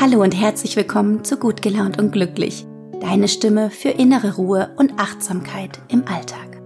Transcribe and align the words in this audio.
Hallo 0.00 0.22
und 0.22 0.32
herzlich 0.34 0.74
willkommen 0.74 1.22
zu 1.22 1.36
Gut 1.36 1.62
gelaunt 1.62 2.00
und 2.00 2.10
glücklich. 2.10 2.66
Deine 3.00 3.28
Stimme 3.28 3.70
für 3.70 3.90
innere 3.90 4.34
Ruhe 4.34 4.74
und 4.76 4.98
Achtsamkeit 4.98 5.80
im 5.88 6.04
Alltag. 6.08 6.60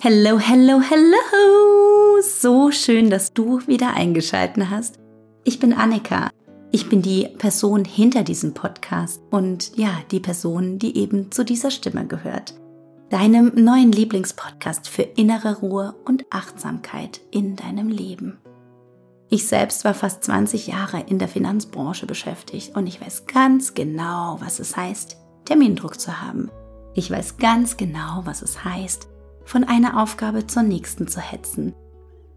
Hello, 0.00 0.38
hello, 0.38 0.80
hello! 0.80 2.22
So 2.22 2.70
schön, 2.70 3.10
dass 3.10 3.34
du 3.34 3.66
wieder 3.66 3.94
eingeschalten 3.94 4.70
hast. 4.70 5.00
Ich 5.42 5.58
bin 5.58 5.72
Annika. 5.72 6.30
Ich 6.70 6.88
bin 6.88 7.02
die 7.02 7.26
Person 7.36 7.84
hinter 7.84 8.22
diesem 8.22 8.54
Podcast 8.54 9.20
und 9.32 9.76
ja, 9.76 9.90
die 10.12 10.20
Person, 10.20 10.78
die 10.78 10.96
eben 10.96 11.32
zu 11.32 11.44
dieser 11.44 11.72
Stimme 11.72 12.06
gehört. 12.06 12.54
Deinem 13.10 13.52
neuen 13.56 13.90
Lieblingspodcast 13.90 14.88
für 14.88 15.02
innere 15.02 15.58
Ruhe 15.58 15.96
und 16.04 16.26
Achtsamkeit 16.30 17.20
in 17.32 17.56
deinem 17.56 17.88
Leben. 17.88 18.38
Ich 19.30 19.48
selbst 19.48 19.84
war 19.84 19.94
fast 19.94 20.24
20 20.24 20.66
Jahre 20.66 21.00
in 21.06 21.18
der 21.18 21.28
Finanzbranche 21.28 22.06
beschäftigt 22.06 22.76
und 22.76 22.86
ich 22.86 23.00
weiß 23.00 23.26
ganz 23.26 23.74
genau, 23.74 24.36
was 24.40 24.60
es 24.60 24.76
heißt, 24.76 25.16
Termindruck 25.44 25.98
zu 25.98 26.20
haben. 26.20 26.50
Ich 26.94 27.10
weiß 27.10 27.38
ganz 27.38 27.76
genau, 27.76 28.22
was 28.24 28.42
es 28.42 28.64
heißt, 28.64 29.08
von 29.44 29.64
einer 29.64 30.00
Aufgabe 30.02 30.46
zur 30.46 30.62
nächsten 30.62 31.08
zu 31.08 31.20
hetzen. 31.20 31.74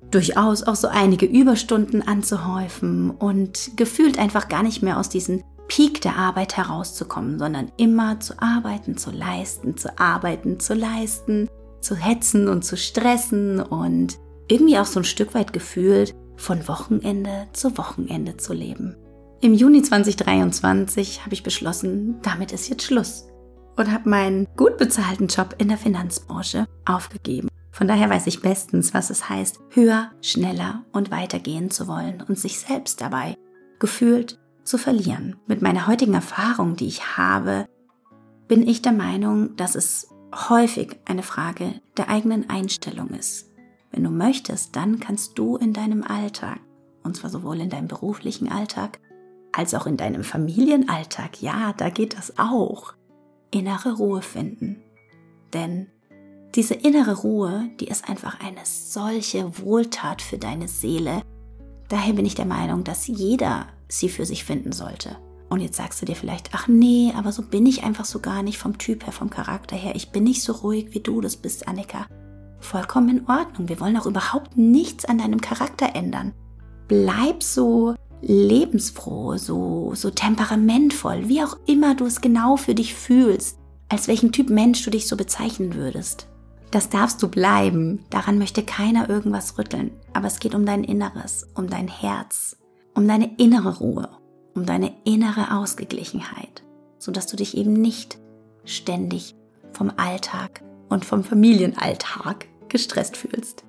Durchaus 0.09 0.63
auch 0.63 0.76
so 0.76 0.88
einige 0.88 1.26
Überstunden 1.26 2.02
anzuhäufen 2.02 3.12
und 3.12 3.76
gefühlt 3.76 4.17
einfach 4.17 4.48
gar 4.48 4.63
nicht 4.63 4.81
mehr 4.81 4.98
aus 4.98 5.09
diesem 5.09 5.43
Peak 5.67 6.01
der 6.01 6.15
Arbeit 6.15 6.55
herauszukommen, 6.55 7.38
sondern 7.38 7.71
immer 7.77 8.20
zu 8.20 8.41
arbeiten, 8.41 8.98
zu 8.98 9.12
leisten, 9.12 9.76
zu 9.76 9.99
arbeiten, 9.99 10.59
zu 10.59 10.73
leisten, 10.73 11.49
zu 11.81 11.95
hetzen 11.95 12.48
und 12.48 12.63
zu 12.63 12.77
stressen 12.77 13.59
und 13.59 14.17
irgendwie 14.48 14.79
auch 14.79 14.85
so 14.85 15.01
ein 15.01 15.05
Stück 15.05 15.34
weit 15.34 15.51
gefühlt, 15.51 16.15
von 16.38 16.68
Wochenende 16.68 17.48
zu 17.54 17.77
Wochenende 17.77 18.38
zu 18.38 18.54
leben. 18.54 18.96
Im 19.41 19.54
Juni 19.54 19.82
2023 19.82 21.23
habe 21.23 21.34
ich 21.34 21.44
beschlossen, 21.44 22.20
damit 22.24 22.52
ist 22.54 22.70
jetzt 22.70 22.84
Schluss 22.84 23.27
und 23.76 23.91
habe 23.91 24.10
meinen 24.10 24.48
gut 24.55 24.77
bezahlten 24.77 25.27
Job 25.27 25.55
in 25.57 25.68
der 25.68 25.77
Finanzbranche 25.77 26.66
aufgegeben. 26.85 27.49
Von 27.71 27.88
daher 27.88 28.10
weiß 28.10 28.26
ich 28.26 28.41
bestens, 28.41 28.96
was 28.96 29.12
es 29.12 29.29
heißt, 29.29 29.60
höher, 29.70 30.12
schneller 30.21 30.84
und 30.91 31.12
weitergehen 31.12 31.70
zu 31.70 31.88
wollen 31.88 32.24
und 32.27 32.40
sich 32.40 32.60
selbst 32.60 33.01
dabei 33.01 33.35
gefühlt 33.79 34.40
zu 34.63 34.79
verlieren. 34.79 35.35
Mit 35.46 35.62
meiner 35.62 35.85
heutigen 35.85 36.16
Erfahrung, 36.16 36.76
die 36.76 36.88
ich 36.88 37.18
habe, 37.18 37.68
bin 38.48 38.68
ich 38.68 38.82
der 38.82 38.94
Meinung, 38.94 39.55
dass 39.55 39.76
es 39.76 40.10
häufig 40.49 40.99
eine 41.05 41.22
Frage 41.24 41.82
der 41.98 42.10
eigenen 42.10 42.49
Einstellung 42.49 43.10
ist. 43.10 43.51
Wenn 43.91 44.04
du 44.04 44.10
möchtest, 44.10 44.76
dann 44.76 44.99
kannst 44.99 45.38
du 45.38 45.57
in 45.57 45.74
deinem 45.74 46.04
Alltag, 46.04 46.60
und 47.04 47.16
zwar 47.16 47.30
sowohl 47.30 47.62
in 47.62 47.70
deinem 47.70 47.88
beruflichen 47.88 48.49
Alltag 48.49 48.99
als 49.52 49.74
auch 49.74 49.88
in 49.88 49.98
deinem 49.98 50.24
Familienalltag, 50.24 51.41
ja, 51.41 51.74
da 51.74 51.90
geht 51.90 52.18
das 52.18 52.38
auch, 52.38 52.94
innere 53.49 53.94
Ruhe 53.94 54.21
finden. 54.21 54.84
Denn 55.54 55.88
diese 56.54 56.76
innere 56.76 57.21
Ruhe, 57.21 57.70
die 57.79 57.88
ist 57.88 58.07
einfach 58.07 58.40
eine 58.40 58.62
solche 58.63 59.60
Wohltat 59.60 60.22
für 60.22 60.38
deine 60.38 60.68
Seele. 60.68 61.22
Daher 61.90 62.13
bin 62.13 62.26
ich 62.26 62.35
der 62.35 62.46
Meinung, 62.46 62.84
dass 62.84 63.07
jeder 63.07 63.68
sie 63.88 64.09
für 64.09 64.25
sich 64.25 64.44
finden 64.44 64.74
sollte. 64.74 65.18
Und 65.50 65.62
jetzt 65.62 65.78
sagst 65.78 66.01
du 66.01 66.06
dir 66.06 66.16
vielleicht, 66.16 66.50
ach 66.53 66.68
nee, 66.68 67.13
aber 67.16 67.31
so 67.31 67.41
bin 67.41 67.66
ich 67.66 67.84
einfach 67.84 68.06
so 68.06 68.19
gar 68.19 68.44
nicht 68.44 68.57
vom 68.57 68.78
Typ 68.78 69.06
her, 69.06 69.13
vom 69.13 69.29
Charakter 69.29 69.78
her. 69.78 69.96
Ich 69.96 70.12
bin 70.12 70.24
nicht 70.24 70.44
so 70.44 70.51
ruhig, 70.51 70.90
wie 70.91 71.00
du 71.00 71.22
das 71.22 71.38
bist, 71.38 71.68
Annika 71.68 72.06
vollkommen 72.59 73.09
in 73.09 73.30
Ordnung. 73.30 73.69
Wir 73.69 73.80
wollen 73.80 73.97
auch 73.97 74.06
überhaupt 74.06 74.58
nichts 74.58 75.06
an 75.06 75.18
deinem 75.18 75.41
Charakter 75.41 75.96
ändern. 75.96 76.34
Bleib 76.88 77.44
so 77.44 77.96
lebensfroh, 78.22 79.38
so, 79.38 79.91
so 79.94 80.09
temperamentvoll, 80.09 81.28
wie 81.30 81.44
auch 81.44 81.58
immer 81.66 81.96
du 81.96 82.06
es 82.06 82.22
genau 82.22 82.58
für 82.58 82.75
dich 82.75 82.94
fühlst, 82.96 83.59
als 83.90 84.08
welchen 84.08 84.31
Typ 84.31 84.50
Mensch 84.50 84.84
du 84.84 84.90
dich 84.90 85.08
so 85.08 85.16
bezeichnen 85.16 85.75
würdest. 85.75 86.28
Das 86.72 86.90
darfst 86.90 87.23
du 87.23 87.29
bleiben, 87.29 88.03
daran 88.09 88.38
möchte 88.38 88.63
keiner 88.63 89.09
irgendwas 89.09 89.57
rütteln, 89.57 89.91
aber 90.13 90.28
es 90.28 90.40
geht 90.40 90.53
um 90.53 90.66
dein 90.66 90.84
Inneres, 90.84 91.47
um 91.56 91.69
dein 91.69 91.88
Herz, 91.88 92.57
um 92.94 93.07
deine 93.07 93.35
innere 93.38 93.78
Ruhe, 93.78 94.09
um 94.53 94.66
deine 94.66 94.94
innere 95.06 95.56
Ausgeglichenheit, 95.57 96.63
sodass 96.97 97.28
du 97.28 97.38
dich 97.38 97.56
eben 97.56 97.73
nicht 97.73 98.17
ständig 98.66 99.35
vom 99.72 99.91
Alltag 99.96 100.62
und 100.89 101.05
vom 101.05 101.23
Familienalltag 101.23 102.47
gestresst 102.69 103.17
fühlst. 103.17 103.63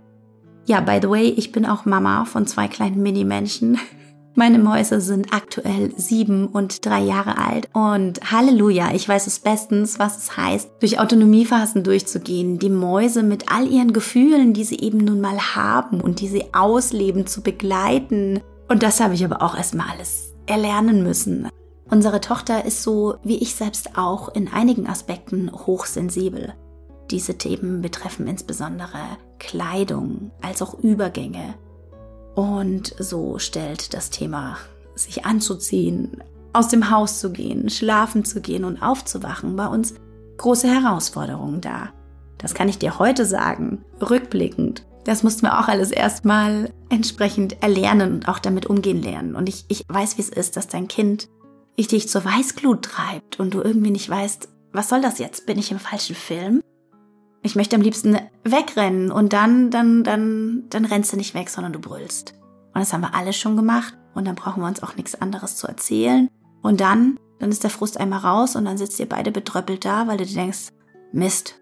Ja, 0.67 0.81
by 0.81 0.99
the 1.01 1.09
way, 1.09 1.29
ich 1.29 1.53
bin 1.53 1.65
auch 1.65 1.87
Mama 1.87 2.25
von 2.27 2.47
zwei 2.47 2.69
kleinen 2.69 3.03
Mini-Menschen. 3.03 3.79
Meine 4.35 4.59
Mäuse 4.59 5.01
sind 5.01 5.33
aktuell 5.33 5.93
sieben 5.97 6.47
und 6.47 6.87
drei 6.87 7.01
Jahre 7.01 7.39
alt 7.39 7.69
und 7.73 8.31
Halleluja, 8.31 8.95
ich 8.95 9.09
weiß 9.09 9.27
es 9.27 9.41
bestens, 9.41 9.99
was 9.99 10.17
es 10.17 10.37
heißt, 10.37 10.71
durch 10.79 11.01
Autonomiephasen 11.01 11.83
durchzugehen, 11.83 12.61
die 12.61 12.71
Mäuse 12.71 13.25
mit 13.25 13.51
all 13.51 13.67
ihren 13.67 13.93
Gefühlen, 13.93 14.53
die 14.53 14.63
sie 14.63 14.79
eben 14.79 14.99
nun 14.99 15.21
mal 15.21 15.57
haben 15.57 16.01
und 16.01 16.21
die 16.21 16.29
sie 16.29 16.45
ausleben, 16.53 17.27
zu 17.27 17.43
begleiten. 17.43 18.41
Und 18.69 18.85
das 18.85 19.01
habe 19.01 19.15
ich 19.15 19.25
aber 19.25 19.43
auch 19.43 19.57
erstmal 19.57 19.89
alles 19.91 20.35
erlernen 20.47 21.03
müssen. 21.03 21.49
Unsere 21.91 22.21
Tochter 22.21 22.65
ist 22.65 22.83
so, 22.83 23.17
wie 23.25 23.39
ich 23.39 23.55
selbst 23.55 23.97
auch, 23.97 24.29
in 24.35 24.49
einigen 24.49 24.87
Aspekten 24.87 25.51
hochsensibel. 25.53 26.55
Diese 27.11 27.39
Themen 27.39 27.81
betreffen 27.81 28.27
insbesondere 28.27 28.99
Kleidung 29.39 30.31
als 30.43 30.63
auch 30.63 30.79
Übergänge. 30.81 31.55
Und 32.35 32.95
so 32.99 33.39
stellt 33.39 33.95
das 33.95 34.11
Thema 34.11 34.59
sich 34.95 35.25
anzuziehen, 35.25 36.23
aus 36.53 36.69
dem 36.69 36.91
Haus 36.91 37.21
zu 37.21 37.33
gehen, 37.33 37.71
schlafen 37.71 38.25
zu 38.25 38.41
gehen 38.41 38.65
und 38.65 38.83
aufzuwachen 38.83 39.57
bei 39.57 39.67
uns 39.67 39.95
große 40.39 40.69
Herausforderungen 40.69 41.61
dar. 41.61 41.93
Das 42.39 42.55
kann 42.55 42.69
ich 42.69 42.79
dir 42.79 42.99
heute 42.99 43.27
sagen, 43.27 43.85
rückblickend. 44.01 44.85
Das 45.05 45.23
mussten 45.23 45.43
wir 45.43 45.59
auch 45.59 45.69
alles 45.69 45.91
erstmal 45.91 46.73
entsprechend 46.89 47.63
erlernen 47.63 48.13
und 48.15 48.29
auch 48.29 48.39
damit 48.39 48.67
umgehen 48.67 49.03
lernen. 49.03 49.35
Und 49.35 49.49
ich, 49.49 49.65
ich 49.69 49.85
weiß, 49.89 50.19
wie 50.19 50.23
es 50.23 50.29
ist, 50.29 50.57
dass 50.57 50.69
dein 50.69 50.89
Kind 50.89 51.29
dich 51.79 52.09
zur 52.09 52.25
Weißglut 52.25 52.83
treibt 52.83 53.41
und 53.41 53.55
du 53.55 53.63
irgendwie 53.63 53.91
nicht 53.91 54.09
weißt, 54.09 54.49
was 54.73 54.89
soll 54.89 55.01
das 55.01 55.19
jetzt? 55.19 55.47
Bin 55.47 55.59
ich 55.59 55.71
im 55.71 55.79
falschen 55.79 56.15
Film? 56.15 56.61
Ich 57.49 57.57
möchte 57.57 57.77
am 57.77 57.81
liebsten 57.81 58.19
wegrennen 58.45 59.11
und 59.11 59.33
dann, 59.33 59.71
dann, 59.71 60.05
dann, 60.05 60.65
dann 60.69 60.85
rennst 60.85 61.15
du 61.15 61.17
nicht 61.17 61.33
weg, 61.33 61.49
sondern 61.49 61.73
du 61.73 61.79
brüllst. 61.79 62.35
Und 62.75 62.81
das 62.81 62.93
haben 62.93 63.01
wir 63.01 63.15
alle 63.15 63.33
schon 63.33 63.57
gemacht 63.57 63.97
und 64.13 64.27
dann 64.27 64.35
brauchen 64.35 64.63
wir 64.63 64.67
uns 64.67 64.83
auch 64.83 64.97
nichts 64.97 65.15
anderes 65.15 65.57
zu 65.57 65.67
erzählen. 65.67 66.29
Und 66.61 66.83
dann, 66.83 67.19
dann 67.39 67.49
ist 67.49 67.63
der 67.63 67.71
Frust 67.71 67.99
einmal 67.99 68.19
raus 68.19 68.55
und 68.55 68.67
dann 68.67 68.77
sitzt 68.77 69.01
ihr 69.01 69.09
beide 69.09 69.33
betröppelt 69.33 69.87
da, 69.87 70.07
weil 70.07 70.19
du 70.19 70.27
dir 70.27 70.35
denkst, 70.35 70.75
Mist, 71.11 71.59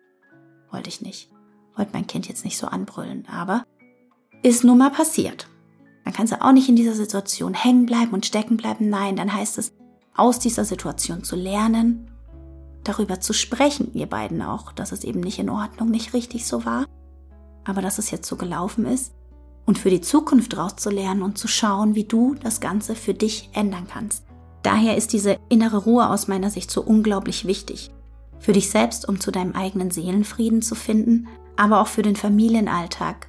wollte 0.72 0.88
ich 0.88 1.02
nicht. 1.02 1.30
Wollte 1.76 1.92
mein 1.92 2.08
Kind 2.08 2.26
jetzt 2.26 2.44
nicht 2.44 2.58
so 2.58 2.66
anbrüllen, 2.66 3.24
aber 3.32 3.62
ist 4.42 4.64
nun 4.64 4.78
mal 4.78 4.90
passiert. 4.90 5.46
Dann 6.04 6.14
kannst 6.14 6.32
du 6.32 6.42
auch 6.42 6.50
nicht 6.50 6.68
in 6.68 6.74
dieser 6.74 6.94
Situation 6.94 7.54
hängen 7.54 7.86
bleiben 7.86 8.10
und 8.10 8.26
stecken 8.26 8.56
bleiben. 8.56 8.88
Nein, 8.88 9.14
dann 9.14 9.32
heißt 9.32 9.56
es, 9.58 9.72
aus 10.16 10.40
dieser 10.40 10.64
Situation 10.64 11.22
zu 11.22 11.36
lernen 11.36 12.10
darüber 12.88 13.20
zu 13.20 13.32
sprechen, 13.32 13.92
ihr 13.94 14.06
beiden 14.06 14.42
auch, 14.42 14.72
dass 14.72 14.92
es 14.92 15.04
eben 15.04 15.20
nicht 15.20 15.38
in 15.38 15.50
Ordnung, 15.50 15.90
nicht 15.90 16.14
richtig 16.14 16.46
so 16.46 16.64
war, 16.64 16.86
aber 17.64 17.82
dass 17.82 17.98
es 17.98 18.10
jetzt 18.10 18.28
so 18.28 18.36
gelaufen 18.36 18.86
ist 18.86 19.12
und 19.66 19.78
für 19.78 19.90
die 19.90 20.00
Zukunft 20.00 20.56
rauszulernen 20.56 21.22
und 21.22 21.38
zu 21.38 21.48
schauen, 21.48 21.94
wie 21.94 22.04
du 22.04 22.34
das 22.34 22.60
Ganze 22.60 22.94
für 22.94 23.14
dich 23.14 23.50
ändern 23.52 23.86
kannst. 23.90 24.24
Daher 24.62 24.96
ist 24.96 25.12
diese 25.12 25.38
innere 25.48 25.78
Ruhe 25.78 26.08
aus 26.08 26.28
meiner 26.28 26.50
Sicht 26.50 26.70
so 26.70 26.82
unglaublich 26.82 27.46
wichtig. 27.46 27.90
Für 28.38 28.52
dich 28.52 28.70
selbst, 28.70 29.08
um 29.08 29.20
zu 29.20 29.30
deinem 29.30 29.52
eigenen 29.52 29.90
Seelenfrieden 29.90 30.62
zu 30.62 30.74
finden, 30.74 31.28
aber 31.56 31.80
auch 31.80 31.86
für 31.86 32.02
den 32.02 32.16
Familienalltag, 32.16 33.28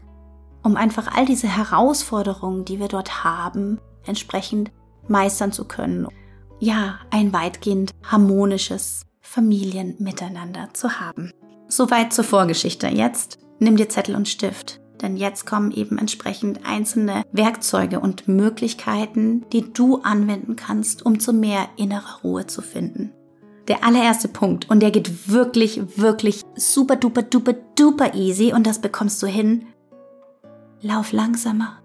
um 0.64 0.76
einfach 0.76 1.16
all 1.16 1.26
diese 1.26 1.48
Herausforderungen, 1.48 2.66
die 2.66 2.80
wir 2.80 2.88
dort 2.88 3.24
haben, 3.24 3.80
entsprechend 4.06 4.72
meistern 5.08 5.52
zu 5.52 5.66
können. 5.66 6.08
Ja, 6.60 7.00
ein 7.12 7.34
weitgehend 7.34 7.92
harmonisches 8.04 9.07
Familien 9.28 9.96
miteinander 10.00 10.70
zu 10.74 11.02
haben. 11.02 11.32
Soweit 11.68 12.14
zur 12.14 12.24
Vorgeschichte. 12.24 12.88
Jetzt 12.88 13.40
nimm 13.60 13.76
dir 13.76 13.90
Zettel 13.90 14.16
und 14.16 14.30
Stift, 14.30 14.80
denn 15.02 15.18
jetzt 15.18 15.46
kommen 15.46 15.72
eben 15.72 15.98
entsprechend 15.98 16.62
einzelne 16.66 17.24
Werkzeuge 17.34 18.00
und 18.00 18.30
Möglichkeiten, 18.30 19.46
die 19.52 19.74
du 19.74 19.98
anwenden 19.98 20.56
kannst, 20.56 21.06
um 21.06 21.20
zu 21.20 21.34
mehr 21.34 21.68
innerer 21.76 22.22
Ruhe 22.24 22.48
zu 22.48 22.62
finden. 22.62 23.12
Der 23.68 23.84
allererste 23.84 24.30
Punkt, 24.30 24.70
und 24.70 24.80
der 24.80 24.92
geht 24.92 25.30
wirklich, 25.30 25.82
wirklich 25.98 26.42
super 26.56 26.96
duper 26.96 27.24
duper 27.24 27.54
duper 27.76 28.16
easy 28.16 28.54
und 28.54 28.66
das 28.66 28.80
bekommst 28.80 29.22
du 29.22 29.28
hin. 29.28 29.66
Lauf 30.80 31.12
langsamer 31.12 31.80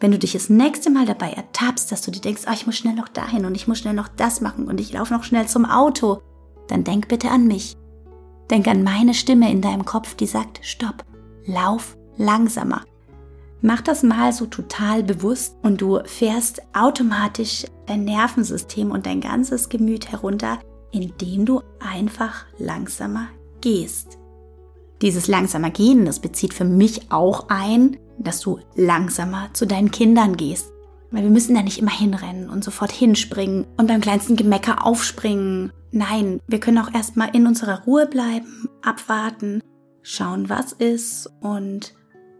wenn 0.00 0.12
du 0.12 0.18
dich 0.18 0.32
das 0.32 0.48
nächste 0.48 0.90
Mal 0.90 1.06
dabei 1.06 1.30
ertappst, 1.32 1.90
dass 1.90 2.02
du 2.02 2.10
dir 2.10 2.20
denkst, 2.20 2.42
ah, 2.46 2.52
ich 2.52 2.66
muss 2.66 2.76
schnell 2.76 2.94
noch 2.94 3.08
dahin 3.08 3.44
und 3.44 3.54
ich 3.54 3.66
muss 3.66 3.78
schnell 3.78 3.94
noch 3.94 4.08
das 4.08 4.40
machen 4.40 4.68
und 4.68 4.80
ich 4.80 4.92
laufe 4.92 5.12
noch 5.12 5.24
schnell 5.24 5.46
zum 5.46 5.64
Auto, 5.64 6.20
dann 6.68 6.84
denk 6.84 7.08
bitte 7.08 7.30
an 7.30 7.46
mich. 7.46 7.76
Denk 8.50 8.68
an 8.68 8.82
meine 8.82 9.14
Stimme 9.14 9.50
in 9.50 9.60
deinem 9.60 9.84
Kopf, 9.84 10.14
die 10.14 10.26
sagt, 10.26 10.60
stopp, 10.62 11.04
lauf 11.44 11.96
langsamer. 12.16 12.82
Mach 13.60 13.80
das 13.80 14.02
mal 14.02 14.32
so 14.32 14.46
total 14.46 15.02
bewusst 15.02 15.56
und 15.62 15.80
du 15.80 16.00
fährst 16.04 16.62
automatisch 16.74 17.64
dein 17.86 18.04
Nervensystem 18.04 18.92
und 18.92 19.06
dein 19.06 19.20
ganzes 19.20 19.68
Gemüt 19.68 20.12
herunter, 20.12 20.60
indem 20.92 21.44
du 21.44 21.62
einfach 21.80 22.46
langsamer 22.58 23.26
gehst. 23.60 24.18
Dieses 25.02 25.26
langsamer 25.26 25.70
Gehen, 25.70 26.04
das 26.04 26.20
bezieht 26.20 26.54
für 26.54 26.64
mich 26.64 27.10
auch 27.10 27.48
ein, 27.48 27.96
dass 28.18 28.40
du 28.40 28.60
langsamer 28.74 29.50
zu 29.52 29.66
deinen 29.66 29.90
Kindern 29.90 30.36
gehst. 30.36 30.72
Weil 31.10 31.22
wir 31.22 31.30
müssen 31.30 31.54
da 31.54 31.62
nicht 31.62 31.78
immer 31.78 31.96
hinrennen 31.96 32.50
und 32.50 32.62
sofort 32.62 32.92
hinspringen 32.92 33.66
und 33.76 33.86
beim 33.86 34.00
kleinsten 34.00 34.36
Gemecker 34.36 34.86
aufspringen. 34.86 35.72
Nein, 35.90 36.40
wir 36.46 36.60
können 36.60 36.78
auch 36.78 36.92
erstmal 36.92 37.34
in 37.34 37.46
unserer 37.46 37.84
Ruhe 37.84 38.06
bleiben, 38.06 38.68
abwarten, 38.82 39.62
schauen, 40.02 40.48
was 40.48 40.72
ist 40.72 41.30
und 41.40 41.94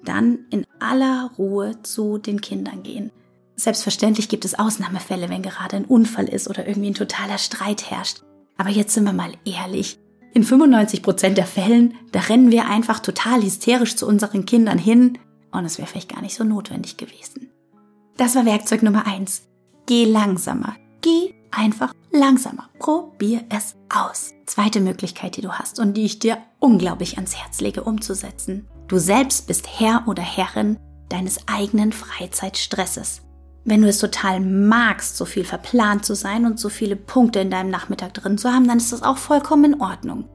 dann 0.05 0.41
in 0.51 0.65
aller 0.81 1.31
Ruhe 1.39 1.83
zu 1.83 2.19
den 2.19 2.41
Kindern 2.41 2.83
gehen. 2.83 3.11
Selbstverständlich 3.57 4.29
gibt 4.29 4.45
es 4.45 4.59
Ausnahmefälle, 4.59 5.29
wenn 5.29 5.43
gerade 5.43 5.77
ein 5.77 5.85
Unfall 5.85 6.29
ist 6.29 6.49
oder 6.49 6.67
irgendwie 6.69 6.91
ein 6.91 6.95
totaler 6.95 7.39
Streit 7.39 7.91
herrscht. 7.91 8.23
Aber 8.57 8.71
jetzt 8.71 8.95
sind 8.95 9.05
wir 9.05 9.13
mal 9.13 9.33
ehrlich. 9.45 9.99
In 10.35 10.45
95 10.45 11.03
Prozent 11.03 11.39
der 11.39 11.47
Fällen, 11.47 11.95
da 12.13 12.21
rennen 12.21 12.51
wir 12.51 12.69
einfach 12.69 13.01
total 13.01 13.43
hysterisch 13.43 13.97
zu 13.97 14.07
unseren 14.07 14.45
Kindern 14.45 14.79
hin 14.79 15.19
und 15.53 15.65
es 15.65 15.79
wäre 15.79 15.89
vielleicht 15.89 16.13
gar 16.13 16.23
nicht 16.23 16.35
so 16.35 16.45
notwendig 16.45 16.97
gewesen. 16.97 17.51
Das 18.17 18.35
war 18.35 18.45
Werkzeug 18.45 18.83
Nummer 18.83 19.07
eins. 19.07 19.49
Geh 19.87 20.05
langsamer. 20.05 20.77
Geh 21.01 21.35
einfach 21.51 21.95
langsamer. 22.11 22.69
Probier 22.79 23.45
es 23.49 23.77
aus. 23.89 24.33
Zweite 24.47 24.81
Möglichkeit, 24.81 25.37
die 25.37 25.41
du 25.41 25.53
hast 25.53 25.79
und 25.79 25.95
die 25.95 26.05
ich 26.05 26.19
dir 26.19 26.39
unglaublich 26.59 27.17
ans 27.17 27.37
Herz 27.37 27.61
lege 27.61 27.85
umzusetzen. 27.85 28.67
Du 28.89 28.99
selbst 28.99 29.47
bist 29.47 29.69
Herr 29.79 30.05
oder 30.07 30.23
Herrin 30.23 30.79
deines 31.09 31.47
eigenen 31.47 31.93
Freizeitstresses. 31.93 33.23
Wenn 33.65 33.83
du 33.83 33.89
es 33.89 33.99
total 33.99 34.41
magst, 34.41 35.17
so 35.17 35.25
viel 35.25 35.45
verplant 35.45 36.05
zu 36.05 36.15
sein 36.15 36.47
und 36.47 36.59
so 36.59 36.69
viele 36.69 36.97
Punkte 36.97 37.41
in 37.41 37.51
deinem 37.51 37.71
Nachmittag 37.71 38.15
drin 38.15 38.39
zu 38.39 38.51
haben, 38.51 38.67
dann 38.67 38.79
ist 38.79 38.93
das 38.93 39.03
auch 39.03 39.19
vollkommen 39.19 39.75
in 39.75 39.81
Ordnung. 39.81 40.29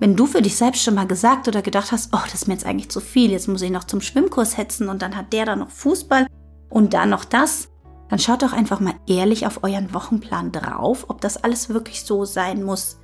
Wenn 0.00 0.16
du 0.16 0.26
für 0.26 0.42
dich 0.42 0.56
selbst 0.56 0.82
schon 0.82 0.94
mal 0.94 1.06
gesagt 1.06 1.46
oder 1.46 1.62
gedacht 1.62 1.92
hast, 1.92 2.10
oh, 2.12 2.20
das 2.24 2.34
ist 2.34 2.48
mir 2.48 2.54
jetzt 2.54 2.66
eigentlich 2.66 2.90
zu 2.90 3.00
viel, 3.00 3.30
jetzt 3.30 3.48
muss 3.48 3.62
ich 3.62 3.70
noch 3.70 3.84
zum 3.84 4.00
Schwimmkurs 4.00 4.56
hetzen 4.56 4.88
und 4.88 5.02
dann 5.02 5.16
hat 5.16 5.32
der 5.32 5.44
da 5.44 5.56
noch 5.56 5.70
Fußball 5.70 6.26
und 6.70 6.94
dann 6.94 7.10
noch 7.10 7.24
das, 7.24 7.68
dann 8.08 8.18
schaut 8.18 8.42
doch 8.42 8.52
einfach 8.52 8.80
mal 8.80 8.94
ehrlich 9.06 9.46
auf 9.46 9.62
euren 9.62 9.92
Wochenplan 9.92 10.52
drauf, 10.52 11.04
ob 11.08 11.20
das 11.20 11.36
alles 11.36 11.68
wirklich 11.68 12.02
so 12.02 12.24
sein 12.24 12.62
muss. 12.62 12.98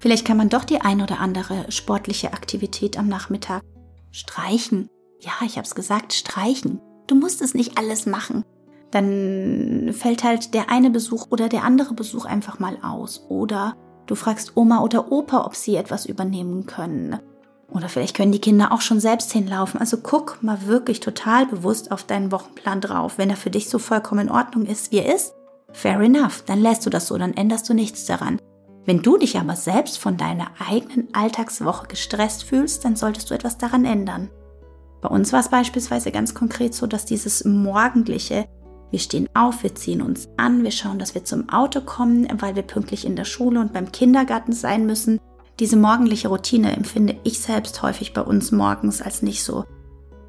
Vielleicht 0.00 0.26
kann 0.26 0.36
man 0.36 0.48
doch 0.48 0.64
die 0.64 0.80
ein 0.80 1.00
oder 1.00 1.20
andere 1.20 1.70
sportliche 1.70 2.32
Aktivität 2.32 2.98
am 2.98 3.06
Nachmittag 3.08 3.62
streichen. 4.10 4.88
Ja, 5.20 5.32
ich 5.46 5.56
habe 5.56 5.66
es 5.66 5.76
gesagt, 5.76 6.12
streichen. 6.12 6.80
Du 7.06 7.14
musst 7.14 7.40
es 7.40 7.54
nicht 7.54 7.78
alles 7.78 8.04
machen 8.04 8.44
dann 8.92 9.90
fällt 9.92 10.22
halt 10.22 10.54
der 10.54 10.70
eine 10.70 10.90
Besuch 10.90 11.26
oder 11.30 11.48
der 11.48 11.64
andere 11.64 11.94
Besuch 11.94 12.26
einfach 12.26 12.58
mal 12.58 12.76
aus. 12.82 13.24
Oder 13.28 13.74
du 14.06 14.14
fragst 14.14 14.56
Oma 14.56 14.80
oder 14.80 15.10
Opa, 15.12 15.44
ob 15.44 15.54
sie 15.54 15.76
etwas 15.76 16.06
übernehmen 16.06 16.66
können. 16.66 17.18
Oder 17.70 17.88
vielleicht 17.88 18.16
können 18.16 18.32
die 18.32 18.40
Kinder 18.40 18.72
auch 18.72 18.82
schon 18.82 19.00
selbst 19.00 19.32
hinlaufen. 19.32 19.80
Also 19.80 19.96
guck 19.96 20.42
mal 20.42 20.66
wirklich 20.66 21.00
total 21.00 21.46
bewusst 21.46 21.90
auf 21.90 22.02
deinen 22.04 22.30
Wochenplan 22.30 22.80
drauf. 22.80 23.16
Wenn 23.16 23.30
er 23.30 23.36
für 23.36 23.50
dich 23.50 23.70
so 23.70 23.78
vollkommen 23.78 24.28
in 24.28 24.30
Ordnung 24.30 24.66
ist, 24.66 24.92
wie 24.92 24.98
er 24.98 25.14
ist, 25.14 25.34
fair 25.72 25.98
enough, 26.00 26.42
dann 26.46 26.60
lässt 26.60 26.84
du 26.84 26.90
das 26.90 27.06
so, 27.06 27.16
dann 27.16 27.32
änderst 27.34 27.68
du 27.68 27.74
nichts 27.74 28.04
daran. 28.04 28.38
Wenn 28.84 29.00
du 29.00 29.16
dich 29.16 29.38
aber 29.38 29.56
selbst 29.56 29.98
von 29.98 30.16
deiner 30.16 30.48
eigenen 30.68 31.08
Alltagswoche 31.14 31.86
gestresst 31.86 32.44
fühlst, 32.44 32.84
dann 32.84 32.96
solltest 32.96 33.30
du 33.30 33.34
etwas 33.34 33.56
daran 33.56 33.84
ändern. 33.84 34.28
Bei 35.00 35.08
uns 35.08 35.32
war 35.32 35.40
es 35.40 35.48
beispielsweise 35.48 36.12
ganz 36.12 36.34
konkret 36.34 36.74
so, 36.74 36.86
dass 36.86 37.04
dieses 37.04 37.44
morgendliche 37.44 38.46
wir 38.92 38.98
stehen 38.98 39.28
auf, 39.32 39.62
wir 39.62 39.74
ziehen 39.74 40.02
uns 40.02 40.28
an, 40.36 40.62
wir 40.62 40.70
schauen, 40.70 40.98
dass 40.98 41.14
wir 41.14 41.24
zum 41.24 41.48
Auto 41.48 41.80
kommen, 41.80 42.28
weil 42.40 42.54
wir 42.54 42.62
pünktlich 42.62 43.06
in 43.06 43.16
der 43.16 43.24
Schule 43.24 43.58
und 43.58 43.72
beim 43.72 43.90
Kindergarten 43.90 44.52
sein 44.52 44.84
müssen. 44.84 45.18
Diese 45.60 45.76
morgendliche 45.76 46.28
Routine 46.28 46.76
empfinde 46.76 47.18
ich 47.24 47.40
selbst 47.40 47.82
häufig 47.82 48.12
bei 48.12 48.20
uns 48.20 48.52
morgens 48.52 49.00
als 49.00 49.22
nicht 49.22 49.42
so 49.42 49.64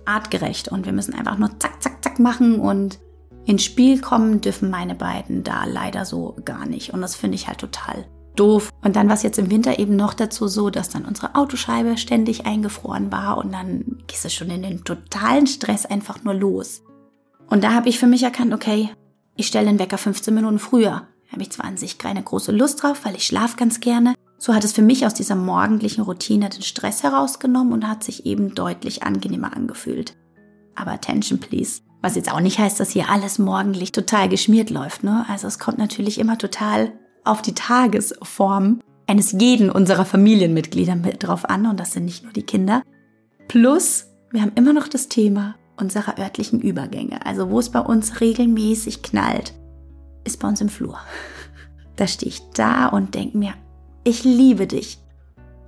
artgerecht 0.05 0.69
und 0.69 0.85
wir 0.85 0.93
müssen 0.93 1.13
einfach 1.13 1.37
nur 1.37 1.49
zack, 1.59 1.83
zack, 1.83 2.01
zack 2.01 2.19
machen 2.19 2.59
und 2.59 2.99
ins 3.45 3.63
Spiel 3.65 3.99
kommen 3.99 4.39
dürfen 4.39 4.69
meine 4.69 4.95
beiden 4.95 5.43
da 5.43 5.65
leider 5.65 6.05
so 6.05 6.37
gar 6.45 6.65
nicht 6.65 6.93
und 6.93 7.01
das 7.01 7.15
finde 7.15 7.35
ich 7.35 7.47
halt 7.49 7.57
total 7.57 8.05
doof. 8.37 8.69
Und 8.81 8.95
dann 8.95 9.07
war 9.09 9.15
es 9.15 9.23
jetzt 9.23 9.39
im 9.39 9.51
Winter 9.51 9.77
eben 9.77 9.97
noch 9.97 10.13
dazu 10.13 10.47
so, 10.47 10.69
dass 10.69 10.89
dann 10.89 11.03
unsere 11.03 11.35
Autoscheibe 11.35 11.97
ständig 11.97 12.45
eingefroren 12.45 13.11
war 13.11 13.37
und 13.37 13.51
dann 13.51 13.97
gehst 14.07 14.23
du 14.23 14.29
schon 14.29 14.49
in 14.49 14.63
den 14.63 14.83
totalen 14.85 15.47
Stress 15.47 15.85
einfach 15.85 16.23
nur 16.23 16.33
los. 16.33 16.81
Und 17.47 17.63
da 17.63 17.73
habe 17.73 17.89
ich 17.89 17.99
für 17.99 18.07
mich 18.07 18.23
erkannt, 18.23 18.53
okay, 18.53 18.89
ich 19.35 19.47
stelle 19.47 19.67
den 19.67 19.79
Wecker 19.79 19.97
15 19.97 20.33
Minuten 20.33 20.59
früher. 20.59 21.07
Habe 21.31 21.41
ich 21.41 21.51
zwar 21.51 21.65
an 21.65 21.77
sich 21.77 21.97
keine 21.97 22.21
große 22.21 22.51
Lust 22.51 22.83
drauf, 22.83 23.01
weil 23.03 23.15
ich 23.15 23.25
schlafe 23.25 23.57
ganz 23.57 23.79
gerne. 23.79 24.13
So 24.37 24.53
hat 24.53 24.63
es 24.63 24.73
für 24.73 24.81
mich 24.81 25.05
aus 25.05 25.13
dieser 25.13 25.35
morgendlichen 25.35 26.01
Routine 26.01 26.49
den 26.49 26.61
Stress 26.61 27.01
herausgenommen 27.01 27.73
und 27.73 27.87
hat 27.87 28.03
sich 28.03 28.25
eben 28.25 28.53
deutlich 28.53 29.03
angenehmer 29.03 29.55
angefühlt. 29.55 30.15
Aber 30.75 30.91
attention 30.91 31.39
please. 31.39 31.81
Was 32.01 32.15
jetzt 32.15 32.31
auch 32.31 32.41
nicht 32.41 32.59
heißt, 32.59 32.79
dass 32.79 32.91
hier 32.91 33.09
alles 33.09 33.39
morgendlich 33.39 33.93
total 33.93 34.27
geschmiert 34.27 34.69
läuft. 34.69 35.03
Ne? 35.03 35.25
Also 35.29 35.47
es 35.47 35.57
kommt 35.57 35.77
natürlich 35.77 36.19
immer 36.19 36.37
total 36.37 36.91
auf 37.23 37.41
die 37.41 37.55
Tagesform 37.55 38.81
eines 39.07 39.31
jeden 39.31 39.69
unserer 39.69 40.05
Familienmitglieder 40.05 40.95
mit 40.95 41.23
drauf 41.23 41.49
an 41.49 41.65
und 41.65 41.79
das 41.79 41.93
sind 41.93 42.05
nicht 42.05 42.23
nur 42.23 42.33
die 42.33 42.43
Kinder. 42.43 42.83
Plus, 43.47 44.07
wir 44.31 44.41
haben 44.41 44.51
immer 44.55 44.73
noch 44.73 44.87
das 44.87 45.07
Thema, 45.07 45.55
unserer 45.83 46.17
örtlichen 46.17 46.61
Übergänge, 46.61 47.25
also 47.25 47.49
wo 47.49 47.59
es 47.59 47.69
bei 47.69 47.81
uns 47.81 48.21
regelmäßig 48.21 49.03
knallt, 49.03 49.53
ist 50.23 50.39
bei 50.39 50.47
uns 50.47 50.61
im 50.61 50.69
Flur. 50.69 50.97
Da 51.95 52.07
stehe 52.07 52.27
ich 52.27 52.41
da 52.55 52.87
und 52.87 53.13
denke 53.13 53.37
mir, 53.37 53.53
ich 54.03 54.23
liebe 54.23 54.65
dich, 54.65 54.97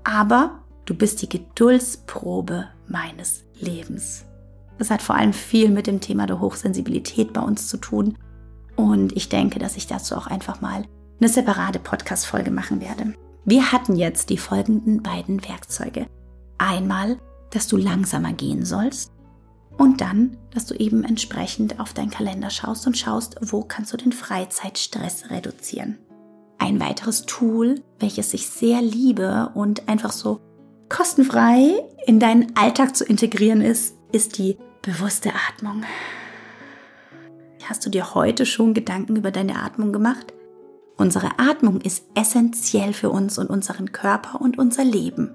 aber 0.04 0.58
du 0.86 0.96
bist 0.96 1.22
die 1.22 1.30
Geduldsprobe 1.30 2.66
meines 2.88 3.44
Lebens. 3.60 4.26
Das 4.80 4.90
hat 4.90 5.04
vor 5.04 5.14
allem 5.14 5.34
viel 5.34 5.70
mit 5.70 5.86
dem 5.86 6.02
Thema 6.02 6.26
der 6.26 6.40
Hochsensibilität 6.40 7.32
bei 7.32 7.42
uns 7.42 7.68
zu 7.68 7.78
tun 7.78 8.18
und 8.76 9.16
ich 9.16 9.30
denke, 9.30 9.60
dass 9.60 9.78
ich 9.78 9.86
dazu 9.86 10.16
auch 10.16 10.26
einfach 10.26 10.62
mal 10.62 10.86
eine 11.20 11.30
separate 11.30 11.78
Podcast-Folge 11.78 12.50
machen 12.50 12.82
werde. 12.82 13.14
Wir 13.46 13.72
hatten 13.72 13.96
jetzt 13.96 14.32
die 14.32 14.40
folgenden 14.40 15.04
beiden 15.04 15.48
Werkzeuge. 15.48 16.08
Einmal, 16.58 17.20
dass 17.52 17.68
du 17.68 17.78
langsamer 17.78 18.34
gehen 18.34 18.66
sollst 18.66 19.12
und 19.78 20.02
dann, 20.02 20.38
dass 20.52 20.66
du 20.66 20.76
eben 20.76 21.04
entsprechend 21.04 21.80
auf 21.80 21.94
deinen 21.94 22.10
Kalender 22.10 22.50
schaust 22.50 22.88
und 22.88 22.98
schaust, 22.98 23.36
wo 23.42 23.64
kannst 23.64 23.94
du 23.94 23.98
den 23.98 24.12
Freizeitstress 24.12 25.30
reduzieren. 25.30 25.98
Ein 26.58 26.80
weiteres 26.80 27.26
Tool, 27.26 27.82
welches 28.00 28.34
ich 28.34 28.48
sehr 28.48 28.82
liebe 28.82 29.52
und 29.54 29.88
einfach 29.90 30.12
so 30.12 30.40
kostenfrei 30.90 31.84
in 32.06 32.20
deinen 32.20 32.56
Alltag 32.56 32.96
zu 32.96 33.04
integrieren 33.04 33.62
ist, 33.62 33.96
ist 34.12 34.38
die 34.38 34.58
bewusste 34.82 35.32
Atmung. 35.50 35.84
Hast 37.68 37.86
du 37.86 37.90
dir 37.90 38.14
heute 38.14 38.46
schon 38.46 38.74
Gedanken 38.74 39.16
über 39.16 39.32
deine 39.32 39.62
Atmung 39.62 39.92
gemacht? 39.92 40.34
Unsere 40.98 41.40
Atmung 41.40 41.82
ist 41.82 42.06
essentiell 42.16 42.94
für 42.94 43.10
uns 43.10 43.38
und 43.38 43.50
unseren 43.50 43.92
Körper 43.92 44.40
und 44.40 44.58
unser 44.58 44.86
Leben. 44.86 45.32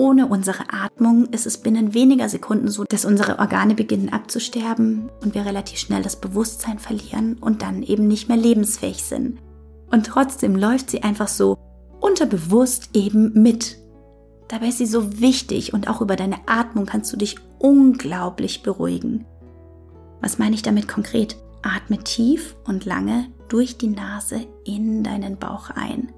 Ohne 0.00 0.28
unsere 0.28 0.72
Atmung 0.72 1.26
ist 1.26 1.44
es 1.44 1.58
binnen 1.58 1.92
weniger 1.92 2.26
Sekunden 2.30 2.68
so, 2.68 2.84
dass 2.84 3.04
unsere 3.04 3.38
Organe 3.38 3.74
beginnen 3.74 4.08
abzusterben 4.08 5.10
und 5.20 5.34
wir 5.34 5.44
relativ 5.44 5.78
schnell 5.78 6.02
das 6.02 6.18
Bewusstsein 6.18 6.78
verlieren 6.78 7.36
und 7.38 7.60
dann 7.60 7.82
eben 7.82 8.08
nicht 8.08 8.26
mehr 8.26 8.38
lebensfähig 8.38 9.04
sind. 9.04 9.38
Und 9.90 10.06
trotzdem 10.06 10.56
läuft 10.56 10.88
sie 10.88 11.02
einfach 11.02 11.28
so 11.28 11.58
unterbewusst 12.00 12.88
eben 12.94 13.42
mit. 13.42 13.76
Dabei 14.48 14.68
ist 14.68 14.78
sie 14.78 14.86
so 14.86 15.20
wichtig 15.20 15.74
und 15.74 15.86
auch 15.86 16.00
über 16.00 16.16
deine 16.16 16.38
Atmung 16.46 16.86
kannst 16.86 17.12
du 17.12 17.18
dich 17.18 17.36
unglaublich 17.58 18.62
beruhigen. 18.62 19.26
Was 20.22 20.38
meine 20.38 20.54
ich 20.54 20.62
damit 20.62 20.88
konkret? 20.88 21.36
Atme 21.60 21.98
tief 21.98 22.56
und 22.64 22.86
lange 22.86 23.26
durch 23.50 23.76
die 23.76 23.88
Nase 23.88 24.46
in 24.64 25.04
deinen 25.04 25.36
Bauch 25.36 25.68
ein. 25.68 26.10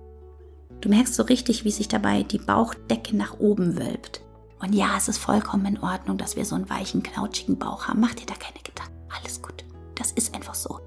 Du 0.83 0.89
merkst 0.89 1.15
so 1.15 1.23
richtig, 1.23 1.65
wie 1.65 1.71
sich 1.71 1.87
dabei 1.87 2.25
die 2.25 2.39
Bauchdecke 2.39 3.17
nach 3.17 3.39
oben 3.39 3.79
wölbt. 3.79 4.21
Und 4.59 4.75
ja, 4.75 4.97
es 4.97 5.09
ist 5.09 5.19
vollkommen 5.19 5.65
in 5.65 5.79
Ordnung, 5.81 6.19
dass 6.19 6.35
wir 6.35 6.45
so 6.45 6.57
einen 6.57 6.69
weichen, 6.69 7.05
knautschigen 7.05 7.57
Bauch 7.57 7.87
haben. 7.87 8.01
Mach 8.01 8.15
dir 8.15 8.27
da 8.27 8.35
keine 8.35 8.59
Gedanken. 8.62 8.93
Alles 9.17 9.41
gut. 9.41 9.65
Das 9.95 10.11
ist 10.11 10.35
einfach 10.35 10.55
so. 10.55 10.81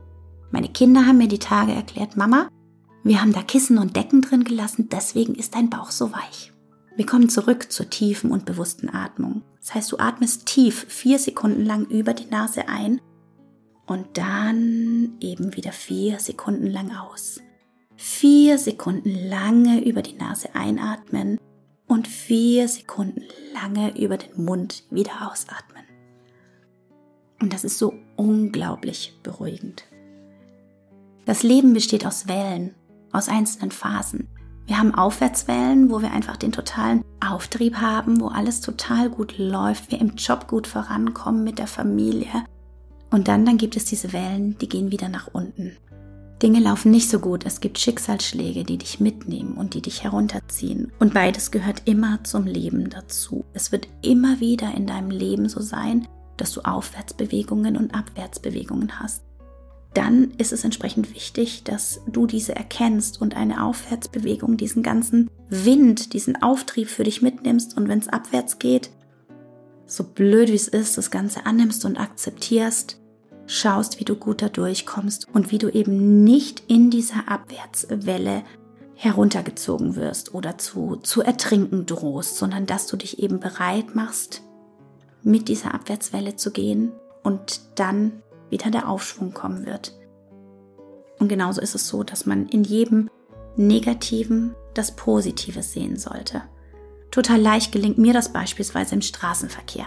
Meine 0.51 0.67
Kinder 0.67 1.05
haben 1.05 1.17
mir 1.17 1.29
die 1.29 1.39
Tage 1.39 1.71
erklärt, 1.71 2.17
Mama, 2.17 2.49
wir 3.03 3.21
haben 3.21 3.31
da 3.31 3.41
Kissen 3.41 3.77
und 3.77 3.95
Decken 3.95 4.21
drin 4.21 4.43
gelassen, 4.43 4.89
deswegen 4.89 5.35
ist 5.35 5.55
dein 5.55 5.69
Bauch 5.69 5.91
so 5.91 6.11
weich. 6.11 6.51
Wir 6.97 7.05
kommen 7.05 7.29
zurück 7.29 7.71
zur 7.71 7.89
tiefen 7.89 8.31
und 8.31 8.45
bewussten 8.45 8.89
Atmung. 8.89 9.43
Das 9.59 9.75
heißt, 9.75 9.91
du 9.93 9.97
atmest 9.97 10.45
tief 10.45 10.85
vier 10.89 11.19
Sekunden 11.19 11.63
lang 11.63 11.85
über 11.85 12.13
die 12.13 12.29
Nase 12.29 12.67
ein 12.67 12.99
und 13.85 14.17
dann 14.17 15.17
eben 15.21 15.55
wieder 15.55 15.71
vier 15.71 16.19
Sekunden 16.19 16.67
lang 16.67 16.91
aus 16.95 17.39
vier 17.95 18.57
Sekunden 18.57 19.29
lange 19.29 19.85
über 19.85 20.01
die 20.01 20.15
Nase 20.15 20.53
einatmen 20.53 21.39
und 21.87 22.07
vier 22.07 22.67
Sekunden 22.67 23.23
lange 23.53 23.97
über 23.97 24.17
den 24.17 24.43
Mund 24.43 24.83
wieder 24.89 25.31
ausatmen. 25.31 25.83
Und 27.41 27.53
das 27.53 27.63
ist 27.63 27.77
so 27.77 27.93
unglaublich 28.15 29.17
beruhigend. 29.23 29.85
Das 31.25 31.43
Leben 31.43 31.73
besteht 31.73 32.05
aus 32.05 32.27
Wellen, 32.27 32.75
aus 33.11 33.29
einzelnen 33.29 33.71
Phasen. 33.71 34.27
Wir 34.67 34.79
haben 34.79 34.95
Aufwärtswellen, 34.95 35.91
wo 35.91 36.01
wir 36.01 36.11
einfach 36.11 36.37
den 36.37 36.51
totalen 36.51 37.03
Auftrieb 37.23 37.75
haben, 37.77 38.19
wo 38.19 38.27
alles 38.27 38.61
total 38.61 39.09
gut 39.09 39.37
läuft, 39.37 39.91
wir 39.91 40.01
im 40.01 40.15
Job 40.15 40.47
gut 40.47 40.65
vorankommen 40.65 41.43
mit 41.43 41.59
der 41.59 41.67
Familie. 41.67 42.45
Und 43.11 43.27
dann, 43.27 43.45
dann 43.45 43.57
gibt 43.57 43.75
es 43.75 43.85
diese 43.85 44.11
Wellen, 44.11 44.57
die 44.57 44.67
gehen 44.67 44.91
wieder 44.91 45.07
nach 45.07 45.27
unten. 45.33 45.77
Dinge 46.41 46.59
laufen 46.59 46.91
nicht 46.91 47.09
so 47.09 47.19
gut, 47.19 47.45
es 47.45 47.61
gibt 47.61 47.79
Schicksalsschläge, 47.79 48.63
die 48.63 48.77
dich 48.77 48.99
mitnehmen 48.99 49.53
und 49.53 49.73
die 49.73 49.81
dich 49.81 50.03
herunterziehen. 50.03 50.91
Und 50.99 51.13
beides 51.13 51.51
gehört 51.51 51.83
immer 51.85 52.23
zum 52.23 52.45
Leben 52.45 52.89
dazu. 52.89 53.45
Es 53.53 53.71
wird 53.71 53.87
immer 54.01 54.39
wieder 54.39 54.73
in 54.75 54.85
deinem 54.85 55.11
Leben 55.11 55.47
so 55.47 55.61
sein, 55.61 56.07
dass 56.37 56.51
du 56.51 56.61
Aufwärtsbewegungen 56.61 57.77
und 57.77 57.95
Abwärtsbewegungen 57.95 58.99
hast 58.99 59.23
dann 59.95 60.31
ist 60.37 60.51
es 60.51 60.63
entsprechend 60.63 61.15
wichtig, 61.15 61.63
dass 61.63 62.01
du 62.05 62.27
diese 62.27 62.55
erkennst 62.55 63.21
und 63.21 63.35
eine 63.35 63.63
Aufwärtsbewegung, 63.63 64.57
diesen 64.57 64.83
ganzen 64.83 65.29
Wind, 65.49 66.13
diesen 66.13 66.41
Auftrieb 66.41 66.89
für 66.89 67.05
dich 67.05 67.21
mitnimmst 67.21 67.77
und 67.77 67.87
wenn 67.87 67.99
es 67.99 68.09
abwärts 68.09 68.59
geht, 68.59 68.91
so 69.85 70.03
blöd 70.03 70.49
wie 70.49 70.55
es 70.55 70.67
ist, 70.67 70.97
das 70.97 71.11
Ganze 71.11 71.45
annimmst 71.45 71.85
und 71.85 71.97
akzeptierst, 71.97 72.99
schaust, 73.47 73.99
wie 73.99 74.05
du 74.05 74.15
gut 74.15 74.41
da 74.41 74.49
durchkommst 74.49 75.27
und 75.33 75.51
wie 75.51 75.57
du 75.57 75.69
eben 75.69 76.23
nicht 76.23 76.63
in 76.67 76.89
dieser 76.89 77.29
Abwärtswelle 77.29 78.43
heruntergezogen 78.95 79.95
wirst 79.95 80.33
oder 80.33 80.57
zu, 80.57 80.97
zu 80.97 81.21
ertrinken 81.21 81.85
drohst, 81.85 82.37
sondern 82.37 82.65
dass 82.65 82.87
du 82.87 82.97
dich 82.97 83.19
eben 83.19 83.39
bereit 83.39 83.93
machst, 83.93 84.41
mit 85.21 85.47
dieser 85.47 85.73
Abwärtswelle 85.73 86.35
zu 86.35 86.51
gehen 86.51 86.91
und 87.23 87.61
dann 87.75 88.23
wieder 88.49 88.71
der 88.71 88.87
Aufschwung 88.87 89.33
kommen 89.33 89.65
wird. 89.65 89.93
Und 91.19 91.27
genauso 91.27 91.61
ist 91.61 91.75
es 91.75 91.87
so, 91.87 92.03
dass 92.03 92.25
man 92.25 92.47
in 92.47 92.63
jedem 92.63 93.09
Negativen 93.55 94.55
das 94.73 94.95
Positive 94.95 95.63
sehen 95.63 95.97
sollte. 95.97 96.43
Total 97.11 97.39
leicht 97.39 97.71
gelingt 97.71 97.97
mir 97.97 98.13
das 98.13 98.33
beispielsweise 98.33 98.95
im 98.95 99.01
Straßenverkehr. 99.01 99.85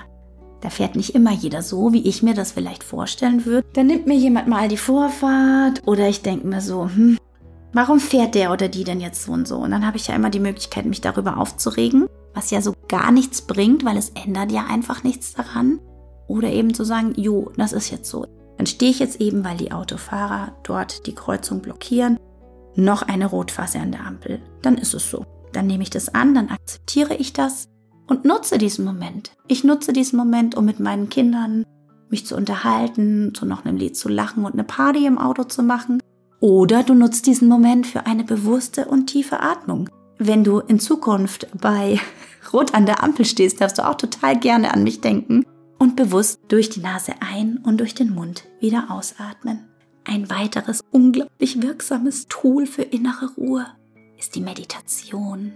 Da 0.60 0.70
fährt 0.70 0.96
nicht 0.96 1.14
immer 1.14 1.32
jeder 1.32 1.62
so, 1.62 1.92
wie 1.92 2.08
ich 2.08 2.22
mir 2.22 2.34
das 2.34 2.52
vielleicht 2.52 2.82
vorstellen 2.82 3.46
würde. 3.46 3.66
Da 3.74 3.82
nimmt 3.84 4.06
mir 4.06 4.16
jemand 4.16 4.48
mal 4.48 4.68
die 4.68 4.76
Vorfahrt 4.76 5.82
oder 5.86 6.08
ich 6.08 6.22
denke 6.22 6.46
mir 6.46 6.60
so, 6.60 6.86
hm, 6.86 7.18
warum 7.72 8.00
fährt 8.00 8.34
der 8.34 8.52
oder 8.52 8.68
die 8.68 8.84
denn 8.84 9.00
jetzt 9.00 9.22
so 9.22 9.32
und 9.32 9.46
so? 9.46 9.56
Und 9.56 9.70
dann 9.70 9.86
habe 9.86 9.96
ich 9.96 10.08
ja 10.08 10.14
immer 10.14 10.30
die 10.30 10.40
Möglichkeit, 10.40 10.84
mich 10.84 11.00
darüber 11.00 11.36
aufzuregen, 11.38 12.08
was 12.34 12.50
ja 12.50 12.60
so 12.60 12.74
gar 12.88 13.12
nichts 13.12 13.42
bringt, 13.42 13.84
weil 13.84 13.96
es 13.96 14.10
ändert 14.10 14.50
ja 14.50 14.66
einfach 14.66 15.04
nichts 15.04 15.32
daran. 15.34 15.80
Oder 16.26 16.50
eben 16.50 16.74
zu 16.74 16.84
sagen, 16.84 17.12
jo, 17.16 17.52
das 17.56 17.72
ist 17.72 17.90
jetzt 17.90 18.10
so. 18.10 18.26
Dann 18.56 18.66
stehe 18.66 18.90
ich 18.90 18.98
jetzt 18.98 19.20
eben, 19.20 19.44
weil 19.44 19.56
die 19.56 19.72
Autofahrer 19.72 20.52
dort 20.64 21.06
die 21.06 21.14
Kreuzung 21.14 21.60
blockieren, 21.60 22.18
noch 22.74 23.02
eine 23.02 23.26
Rotphase 23.26 23.78
an 23.78 23.92
der 23.92 24.04
Ampel. 24.04 24.40
Dann 24.62 24.76
ist 24.76 24.94
es 24.94 25.08
so. 25.10 25.24
Dann 25.52 25.66
nehme 25.66 25.82
ich 25.84 25.90
das 25.90 26.14
an, 26.14 26.34
dann 26.34 26.48
akzeptiere 26.48 27.14
ich 27.14 27.32
das 27.32 27.68
und 28.08 28.24
nutze 28.24 28.58
diesen 28.58 28.84
Moment. 28.84 29.30
Ich 29.46 29.62
nutze 29.62 29.92
diesen 29.92 30.16
Moment, 30.16 30.56
um 30.56 30.64
mit 30.64 30.80
meinen 30.80 31.08
Kindern 31.08 31.64
mich 32.10 32.26
zu 32.26 32.36
unterhalten, 32.36 33.32
zu 33.34 33.46
noch 33.46 33.64
einem 33.64 33.76
Lied 33.76 33.96
zu 33.96 34.08
lachen 34.08 34.44
und 34.44 34.54
eine 34.54 34.64
Party 34.64 35.06
im 35.06 35.18
Auto 35.18 35.44
zu 35.44 35.62
machen. 35.62 36.02
Oder 36.40 36.82
du 36.82 36.94
nutzt 36.94 37.26
diesen 37.26 37.48
Moment 37.48 37.86
für 37.86 38.06
eine 38.06 38.24
bewusste 38.24 38.86
und 38.86 39.06
tiefe 39.06 39.40
Atmung. 39.40 39.90
Wenn 40.18 40.42
du 40.42 40.58
in 40.60 40.80
Zukunft 40.80 41.46
bei 41.60 42.00
Rot 42.52 42.74
an 42.74 42.86
der 42.86 43.02
Ampel 43.02 43.24
stehst, 43.24 43.60
darfst 43.60 43.78
du 43.78 43.86
auch 43.86 43.96
total 43.96 44.38
gerne 44.38 44.72
an 44.72 44.82
mich 44.82 45.00
denken 45.00 45.44
und 45.78 45.96
bewusst 45.96 46.40
durch 46.48 46.70
die 46.70 46.80
Nase 46.80 47.12
ein 47.20 47.58
und 47.58 47.78
durch 47.78 47.94
den 47.94 48.14
Mund 48.14 48.44
wieder 48.58 48.86
ausatmen. 48.90 49.68
Ein 50.04 50.30
weiteres 50.30 50.80
unglaublich 50.90 51.60
wirksames 51.60 52.26
Tool 52.28 52.66
für 52.66 52.82
innere 52.82 53.34
Ruhe 53.36 53.66
ist 54.18 54.34
die 54.34 54.40
Meditation. 54.40 55.52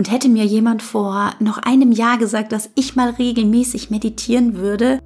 Und 0.00 0.10
hätte 0.10 0.30
mir 0.30 0.46
jemand 0.46 0.82
vor 0.82 1.34
noch 1.40 1.58
einem 1.58 1.92
Jahr 1.92 2.16
gesagt, 2.16 2.52
dass 2.52 2.70
ich 2.74 2.96
mal 2.96 3.10
regelmäßig 3.10 3.90
meditieren 3.90 4.56
würde, 4.56 4.98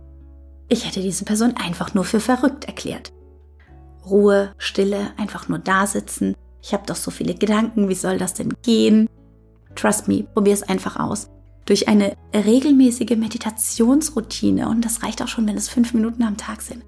ich 0.69 0.87
hätte 0.87 1.03
diese 1.03 1.25
Person 1.25 1.57
einfach 1.57 1.95
nur 1.95 2.05
für 2.05 2.21
verrückt 2.21 2.67
erklärt. 2.67 3.13
Ruhe, 4.07 4.53
Stille, 4.57 5.11
einfach 5.17 5.49
nur 5.49 5.59
da 5.59 5.89
sitzen. 5.89 6.37
Ich 6.63 6.73
habe 6.73 6.87
doch 6.87 6.95
so 6.95 7.11
viele 7.11 7.35
Gedanken, 7.35 7.89
wie 7.89 7.97
soll 7.97 8.19
das 8.19 8.35
denn 8.35 8.55
gehen? 8.63 9.09
Trust 9.75 10.07
me, 10.07 10.29
probier 10.33 10.55
es 10.55 10.63
einfach 10.63 10.97
aus 11.01 11.29
durch 11.65 11.89
eine 11.89 12.17
regelmäßige 12.33 13.17
Meditationsroutine, 13.17 14.69
und 14.69 14.85
das 14.85 15.03
reicht 15.03 15.21
auch 15.23 15.29
schon, 15.29 15.49
wenn 15.49 15.57
es 15.57 15.69
fünf 15.69 15.93
Minuten 15.93 16.23
am 16.23 16.37
Tag 16.37 16.63
sind, 16.63 16.85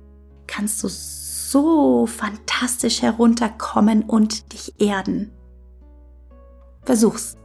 kannst 0.47 0.81
du 0.85 0.87
so 0.89 2.07
fantastisch 2.07 3.03
herunterkommen 3.03 4.05
und 4.05 4.53
dich 4.53 4.75
erden. 4.79 5.33
Versuch's. 6.85 7.37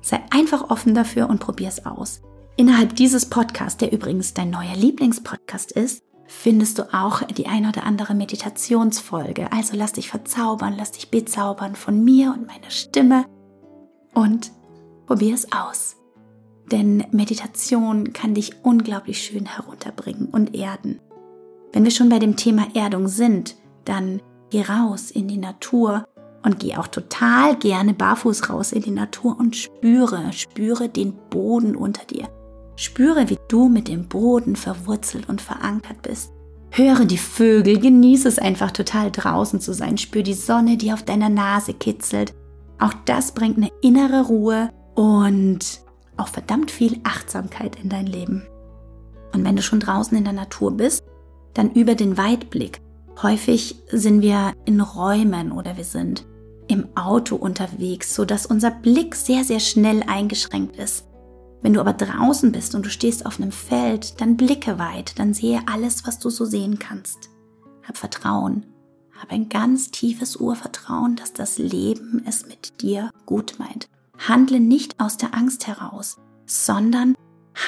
Sei 0.00 0.20
einfach 0.30 0.70
offen 0.70 0.94
dafür 0.94 1.28
und 1.28 1.40
probier's 1.40 1.84
aus. 1.86 2.22
Innerhalb 2.56 2.96
dieses 2.96 3.26
Podcasts, 3.26 3.78
der 3.78 3.92
übrigens 3.92 4.34
dein 4.34 4.50
neuer 4.50 4.76
Lieblingspodcast 4.76 5.72
ist, 5.72 6.02
findest 6.26 6.78
du 6.78 6.94
auch 6.94 7.22
die 7.22 7.46
ein 7.46 7.66
oder 7.66 7.84
andere 7.84 8.14
Meditationsfolge. 8.14 9.50
Also 9.52 9.76
lass 9.76 9.92
dich 9.92 10.08
verzaubern, 10.08 10.74
lass 10.76 10.92
dich 10.92 11.10
bezaubern 11.10 11.74
von 11.74 12.04
mir 12.04 12.34
und 12.36 12.46
meiner 12.46 12.70
Stimme 12.70 13.26
und 14.14 14.52
probier 15.06 15.34
es 15.34 15.52
aus. 15.52 15.96
Denn 16.70 17.04
Meditation 17.10 18.12
kann 18.12 18.34
dich 18.34 18.64
unglaublich 18.64 19.22
schön 19.22 19.46
herunterbringen 19.46 20.26
und 20.26 20.54
erden. 20.54 21.00
Wenn 21.72 21.84
wir 21.84 21.90
schon 21.90 22.08
bei 22.08 22.18
dem 22.18 22.36
Thema 22.36 22.68
Erdung 22.74 23.08
sind, 23.08 23.56
dann 23.84 24.20
geh 24.50 24.62
raus 24.62 25.10
in 25.10 25.26
die 25.26 25.38
Natur 25.38 26.06
und 26.42 26.58
geh 26.58 26.76
auch 26.76 26.86
total 26.86 27.56
gerne 27.56 27.94
barfuß 27.94 28.48
raus 28.48 28.72
in 28.72 28.82
die 28.82 28.90
Natur 28.90 29.36
und 29.38 29.56
spüre, 29.56 30.32
spüre 30.32 30.88
den 30.88 31.14
Boden 31.30 31.76
unter 31.76 32.04
dir. 32.04 32.28
Spüre, 32.76 33.28
wie 33.28 33.38
du 33.48 33.68
mit 33.68 33.88
dem 33.88 34.08
Boden 34.08 34.56
verwurzelt 34.56 35.28
und 35.28 35.42
verankert 35.42 36.00
bist. 36.02 36.32
Höre 36.70 37.04
die 37.04 37.18
Vögel, 37.18 37.78
genieße 37.78 38.28
es 38.28 38.38
einfach 38.38 38.70
total 38.70 39.10
draußen 39.10 39.60
zu 39.60 39.74
sein. 39.74 39.98
Spür 39.98 40.22
die 40.22 40.34
Sonne, 40.34 40.76
die 40.76 40.92
auf 40.92 41.02
deiner 41.02 41.28
Nase 41.28 41.74
kitzelt. 41.74 42.32
Auch 42.78 42.94
das 43.04 43.32
bringt 43.32 43.58
eine 43.58 43.70
innere 43.82 44.22
Ruhe 44.22 44.70
und 44.94 45.82
auch 46.16 46.28
verdammt 46.28 46.70
viel 46.70 47.00
Achtsamkeit 47.02 47.76
in 47.82 47.88
dein 47.90 48.06
Leben. 48.06 48.46
Und 49.32 49.44
wenn 49.44 49.56
du 49.56 49.62
schon 49.62 49.80
draußen 49.80 50.16
in 50.16 50.24
der 50.24 50.32
Natur 50.32 50.72
bist, 50.72 51.04
dann 51.54 51.72
über 51.72 51.94
den 51.94 52.16
Weitblick. 52.16 52.80
Häufig 53.22 53.82
sind 53.90 54.22
wir 54.22 54.54
in 54.64 54.80
Räumen 54.80 55.52
oder 55.52 55.76
wir 55.76 55.84
sind 55.84 56.26
im 56.70 56.96
Auto 56.96 57.34
unterwegs, 57.34 58.14
sodass 58.14 58.46
unser 58.46 58.70
Blick 58.70 59.16
sehr, 59.16 59.44
sehr 59.44 59.60
schnell 59.60 60.04
eingeschränkt 60.06 60.76
ist. 60.76 61.04
Wenn 61.62 61.74
du 61.74 61.80
aber 61.80 61.92
draußen 61.92 62.52
bist 62.52 62.74
und 62.74 62.86
du 62.86 62.90
stehst 62.90 63.26
auf 63.26 63.38
einem 63.38 63.52
Feld, 63.52 64.20
dann 64.20 64.36
blicke 64.36 64.78
weit, 64.78 65.18
dann 65.18 65.34
sehe 65.34 65.60
alles, 65.66 66.06
was 66.06 66.18
du 66.20 66.30
so 66.30 66.44
sehen 66.44 66.78
kannst. 66.78 67.28
Hab 67.86 67.96
Vertrauen, 67.96 68.66
hab 69.20 69.32
ein 69.32 69.48
ganz 69.48 69.90
tiefes 69.90 70.36
Urvertrauen, 70.36 71.16
dass 71.16 71.32
das 71.32 71.58
Leben 71.58 72.22
es 72.24 72.46
mit 72.46 72.80
dir 72.80 73.10
gut 73.26 73.56
meint. 73.58 73.88
Handle 74.16 74.60
nicht 74.60 75.00
aus 75.00 75.16
der 75.16 75.34
Angst 75.34 75.66
heraus, 75.66 76.18
sondern 76.46 77.16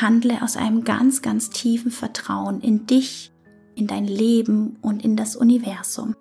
handle 0.01 0.43
aus 0.43 0.57
einem 0.57 0.85
ganz, 0.85 1.23
ganz 1.23 1.51
tiefen 1.51 1.91
Vertrauen 1.91 2.61
in 2.61 2.87
dich, 2.87 3.33
in 3.75 3.89
dein 3.89 4.07
Leben 4.07 4.77
und 4.81 5.05
in 5.05 5.17
das 5.17 5.35
Universum. 5.35 6.15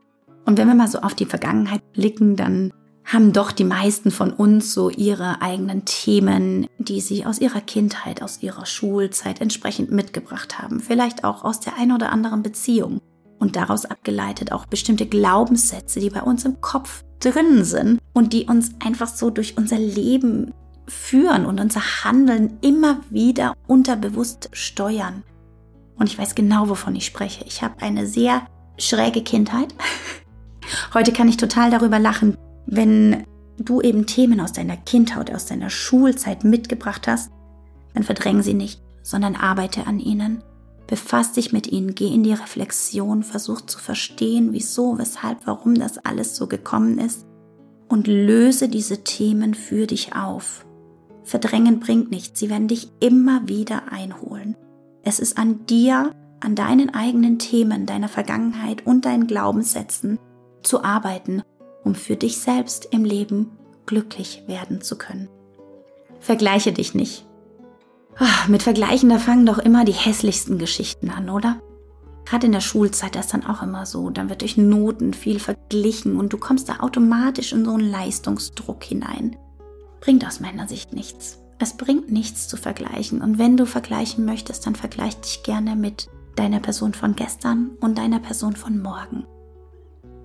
Und 0.46 0.58
wenn 0.58 0.68
wir 0.68 0.76
mal 0.76 0.88
so 0.88 1.00
auf 1.00 1.14
die 1.14 1.26
Vergangenheit 1.26 1.82
blicken, 1.94 2.36
dann 2.36 2.74
haben 3.06 3.34
doch 3.34 3.52
die 3.52 3.64
meisten 3.64 4.12
von 4.12 4.32
uns 4.32 4.74
so 4.74 4.90
ihre 4.90 5.42
eigenen 5.42 5.86
Themen, 5.86 6.68
die 6.78 7.02
sie 7.02 7.26
aus 7.26 7.40
ihrer 7.40 7.62
Kindheit, 7.62 8.22
aus 8.22 8.42
ihrer 8.42 8.66
Schulzeit 8.66 9.42
entsprechend 9.42 9.92
mitgebracht 9.92 10.62
haben. 10.62 10.80
Vielleicht 10.80 11.24
auch 11.24 11.44
aus 11.44 11.60
der 11.60 11.78
ein 11.78 11.92
oder 11.92 12.12
anderen 12.12 12.44
Beziehung. 12.44 13.02
Und 13.40 13.56
daraus 13.56 13.86
abgeleitet 13.86 14.52
auch 14.52 14.68
bestimmte 14.68 15.08
Glaubenssätze, 15.08 16.00
die 16.00 16.12
bei 16.12 16.22
uns 16.22 16.46
im 16.46 16.62
Kopf 16.62 17.04
drin 17.20 17.64
sind 17.64 18.00
und 18.14 18.34
die 18.34 18.46
uns 18.46 18.72
einfach 18.84 19.08
so 19.08 19.32
durch 19.32 19.58
unser 19.58 19.80
Leben 19.80 20.54
führen 20.88 21.46
und 21.46 21.60
unser 21.60 22.04
Handeln 22.04 22.60
immer 22.62 23.02
wieder 23.10 23.56
unterbewusst 23.68 24.50
steuern. 24.52 25.24
Und 25.96 26.08
ich 26.08 26.18
weiß 26.18 26.36
genau, 26.36 26.70
wovon 26.70 26.96
ich 26.96 27.06
spreche. 27.06 27.44
Ich 27.46 27.62
habe 27.62 27.82
eine 27.82 28.06
sehr 28.06 28.46
schräge 28.78 29.24
Kindheit. 29.24 29.74
Heute 30.94 31.12
kann 31.12 31.28
ich 31.28 31.38
total 31.38 31.72
darüber 31.72 32.00
lachen, 32.00 32.38
wenn 32.66 33.26
du 33.58 33.82
eben 33.82 34.06
Themen 34.06 34.40
aus 34.40 34.54
deiner 34.54 34.78
Kindheit, 34.78 35.34
aus 35.34 35.46
deiner 35.46 35.70
Schulzeit 35.70 36.44
mitgebracht 36.44 37.08
hast, 37.08 37.32
dann 37.94 38.04
verdräng 38.04 38.42
sie 38.42 38.54
nicht, 38.54 38.82
sondern 39.04 39.36
arbeite 39.36 39.88
an 39.88 40.00
ihnen. 40.00 40.44
Befass 40.88 41.34
dich 41.34 41.54
mit 41.54 41.68
ihnen, 41.68 41.96
geh 41.96 42.14
in 42.14 42.24
die 42.24 42.34
Reflexion, 42.34 43.24
versuch 43.24 43.62
zu 43.62 43.80
verstehen, 43.80 44.50
wieso, 44.52 44.98
weshalb, 44.98 45.46
warum 45.46 45.76
das 45.76 45.98
alles 45.98 46.36
so 46.36 46.48
gekommen 46.48 46.98
ist 46.98 47.26
und 47.88 48.08
löse 48.08 48.68
diese 48.68 49.04
Themen 49.04 49.54
für 49.54 49.88
dich 49.88 50.16
auf. 50.16 50.66
Verdrängen 51.24 51.80
bringt 51.80 52.12
nichts, 52.12 52.40
sie 52.40 52.50
werden 52.50 52.68
dich 52.68 52.92
immer 53.00 53.48
wieder 53.48 53.92
einholen. 53.92 54.56
Es 55.04 55.20
ist 55.20 55.38
an 55.38 55.66
dir, 55.66 56.12
an 56.40 56.56
deinen 56.56 56.94
eigenen 56.94 57.40
Themen, 57.40 57.86
deiner 57.86 58.10
Vergangenheit 58.10 58.86
und 58.86 59.06
deinen 59.06 59.28
Glaubenssätzen 59.28 60.20
zu 60.64 60.84
arbeiten, 60.84 61.44
um 61.84 61.96
für 61.96 62.16
dich 62.16 62.40
selbst 62.40 62.88
im 62.92 63.04
Leben 63.04 63.52
glücklich 63.86 64.44
werden 64.48 64.82
zu 64.82 64.98
können. 64.98 65.30
Vergleiche 66.20 66.72
dich 66.72 66.94
nicht. 66.94 67.26
Ach, 68.18 68.48
mit 68.48 68.64
Vergleichen, 68.64 69.10
da 69.10 69.18
fangen 69.18 69.46
doch 69.46 69.58
immer 69.58 69.86
die 69.86 69.94
hässlichsten 69.94 70.58
Geschichten 70.58 71.10
an, 71.10 71.30
oder? 71.30 71.62
Gerade 72.26 72.46
in 72.46 72.52
der 72.52 72.62
Schulzeit, 72.62 73.16
ist 73.16 73.34
dann 73.34 73.46
auch 73.46 73.64
immer 73.64 73.86
so. 73.86 74.10
Dann 74.10 74.30
wird 74.30 74.42
durch 74.42 74.58
Noten 74.58 75.14
viel 75.14 75.40
verglichen 75.40 76.18
und 76.18 76.32
du 76.32 76.38
kommst 76.38 76.70
da 76.70 76.80
automatisch 76.80 77.52
in 77.52 77.66
so 77.66 77.72
einen 77.72 77.90
Leistungsdruck 77.90 78.84
hinein. 78.84 79.36
Bringt 80.00 80.26
aus 80.26 80.40
meiner 80.40 80.68
Sicht 80.68 80.94
nichts. 80.94 81.40
Es 81.60 81.78
bringt 81.78 82.12
nichts 82.12 82.48
zu 82.48 82.58
vergleichen. 82.58 83.22
Und 83.22 83.38
wenn 83.38 83.58
du 83.58 83.66
vergleichen 83.66 84.26
möchtest, 84.26 84.66
dann 84.66 84.76
vergleich 84.76 85.20
dich 85.20 85.44
gerne 85.44 85.76
mit 85.76 86.08
deiner 86.36 86.60
Person 86.60 86.94
von 86.94 87.16
gestern 87.16 87.72
und 87.82 87.98
deiner 87.98 88.20
Person 88.20 88.56
von 88.56 88.82
morgen. 88.82 89.26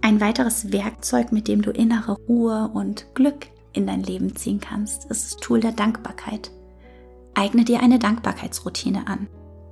Ein 0.07 0.21
weiteres 0.21 0.71
Werkzeug, 0.71 1.33
mit 1.33 1.49
dem 1.49 1.63
du 1.63 1.73
innere 1.73 2.13
Ruhe 2.29 2.71
und 2.73 3.13
Glück 3.17 3.49
in 3.73 3.89
dein 3.89 4.05
Leben 4.05 4.37
ziehen 4.37 4.61
kannst, 4.61 5.11
ist 5.11 5.25
das 5.25 5.37
Tool 5.39 5.59
der 5.59 5.73
Dankbarkeit. 5.73 6.53
Eigne 7.35 7.65
dir 7.65 7.81
eine 7.81 7.99
Dankbarkeitsroutine 7.99 9.09
an. 9.09 9.27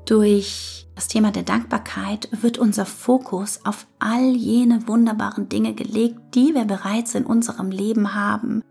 Durch 0.07 0.89
das 0.97 1.07
Thema 1.07 1.31
der 1.31 1.45
Dankbarkeit 1.45 2.29
wird 2.33 2.59
unser 2.59 2.85
Fokus 2.85 3.61
auf 3.63 3.87
all 4.01 4.35
jene 4.35 4.89
wunderbaren 4.89 5.49
Dinge 5.49 5.73
gelegt, 5.73 6.19
die 6.35 6.53
wir 6.53 6.65
bereits 6.65 7.15
in 7.15 7.27
unserem 7.27 7.71
Leben 7.71 8.13
haben, 8.17 8.65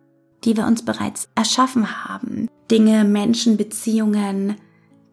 die 0.43 0.58
wir 0.58 0.67
uns 0.67 0.84
bereits 0.84 1.29
erschaffen 1.34 2.03
haben. 2.03 2.50
Dinge, 2.72 3.05
Menschen, 3.05 3.55
Beziehungen, 3.55 4.58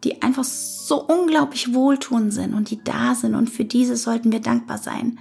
die 0.02 0.21
einfach 0.21 0.42
so 0.42 1.00
unglaublich 1.00 1.75
wohltuend 1.75 2.35
sind 2.35 2.54
und 2.54 2.71
die 2.71 2.83
da 2.83 3.14
sind 3.14 3.37
und 3.37 3.49
für 3.49 3.64
diese 3.64 3.95
sollten 3.95 4.33
wir 4.33 4.40
dankbar 4.40 4.78
sein. 4.78 5.21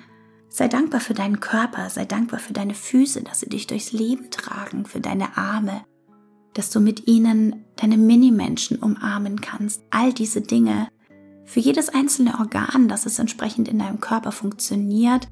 Sei 0.49 0.67
dankbar 0.67 0.99
für 0.99 1.13
deinen 1.13 1.39
Körper, 1.39 1.89
sei 1.89 2.05
dankbar 2.05 2.39
für 2.39 2.53
deine 2.53 2.73
Füße, 2.73 3.23
dass 3.23 3.41
sie 3.41 3.49
dich 3.49 3.67
durchs 3.67 3.91
Leben 3.91 4.31
tragen, 4.31 4.85
für 4.85 4.99
deine 4.99 5.37
Arme, 5.37 5.83
dass 6.55 6.71
du 6.71 6.79
mit 6.79 7.07
ihnen 7.07 7.65
deine 7.75 7.97
Minimenschen 7.97 8.79
umarmen 8.79 9.39
kannst. 9.41 9.83
All 9.91 10.11
diese 10.11 10.41
Dinge. 10.41 10.89
Für 11.45 11.59
jedes 11.59 11.89
einzelne 11.89 12.39
Organ, 12.39 12.87
dass 12.87 13.05
es 13.05 13.19
entsprechend 13.19 13.67
in 13.67 13.79
deinem 13.79 13.99
Körper 13.99 14.31
funktioniert 14.31 15.27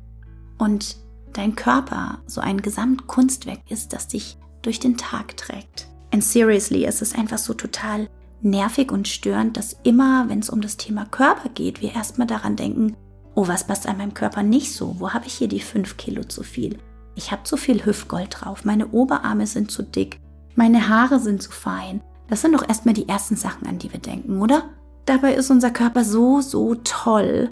und 0.57 0.97
dein 1.33 1.55
Körper 1.55 2.21
so 2.25 2.41
ein 2.41 2.61
Gesamtkunstwerk 2.61 3.59
ist, 3.69 3.93
das 3.93 4.07
dich 4.07 4.37
durch 4.61 4.79
den 4.79 4.97
Tag 4.97 5.35
trägt. 5.37 5.87
And 6.11 6.23
seriously, 6.23 6.85
es 6.85 7.01
ist 7.01 7.17
einfach 7.17 7.37
so 7.37 7.53
total 7.53 8.09
nervig 8.41 8.91
und 8.91 9.07
störend, 9.07 9.57
dass 9.57 9.77
immer, 9.83 10.29
wenn 10.29 10.39
es 10.39 10.49
um 10.49 10.61
das 10.61 10.77
Thema 10.77 11.05
Körper 11.05 11.49
geht, 11.49 11.81
wir 11.81 11.93
erstmal 11.93 12.27
daran 12.27 12.55
denken, 12.55 12.95
oh, 13.37 13.47
was 13.47 13.67
passt 13.67 13.87
an 13.87 13.99
meinem 13.99 14.15
Körper 14.15 14.41
nicht 14.41 14.73
so? 14.73 14.95
Wo 14.97 15.13
habe 15.13 15.27
ich 15.27 15.33
hier 15.35 15.47
die 15.47 15.59
5 15.59 15.95
Kilo 15.95 16.23
zu 16.23 16.41
viel? 16.41 16.79
Ich 17.15 17.31
habe 17.31 17.43
zu 17.43 17.55
viel 17.55 17.85
Hüftgold 17.85 18.29
drauf, 18.31 18.65
meine 18.65 18.87
Oberarme 18.87 19.45
sind 19.45 19.69
zu 19.69 19.83
dick, 19.83 20.19
meine 20.55 20.89
Haare 20.89 21.19
sind 21.19 21.43
zu 21.43 21.51
fein. 21.51 22.01
Das 22.27 22.41
sind 22.41 22.53
doch 22.53 22.67
erstmal 22.67 22.95
die 22.95 23.07
ersten 23.07 23.35
Sachen, 23.35 23.67
an 23.67 23.77
die 23.77 23.93
wir 23.93 23.99
denken, 23.99 24.41
oder? 24.41 24.63
Dabei 25.05 25.35
ist 25.35 25.51
unser 25.51 25.69
Körper 25.69 26.03
so, 26.03 26.41
so 26.41 26.75
toll 26.83 27.51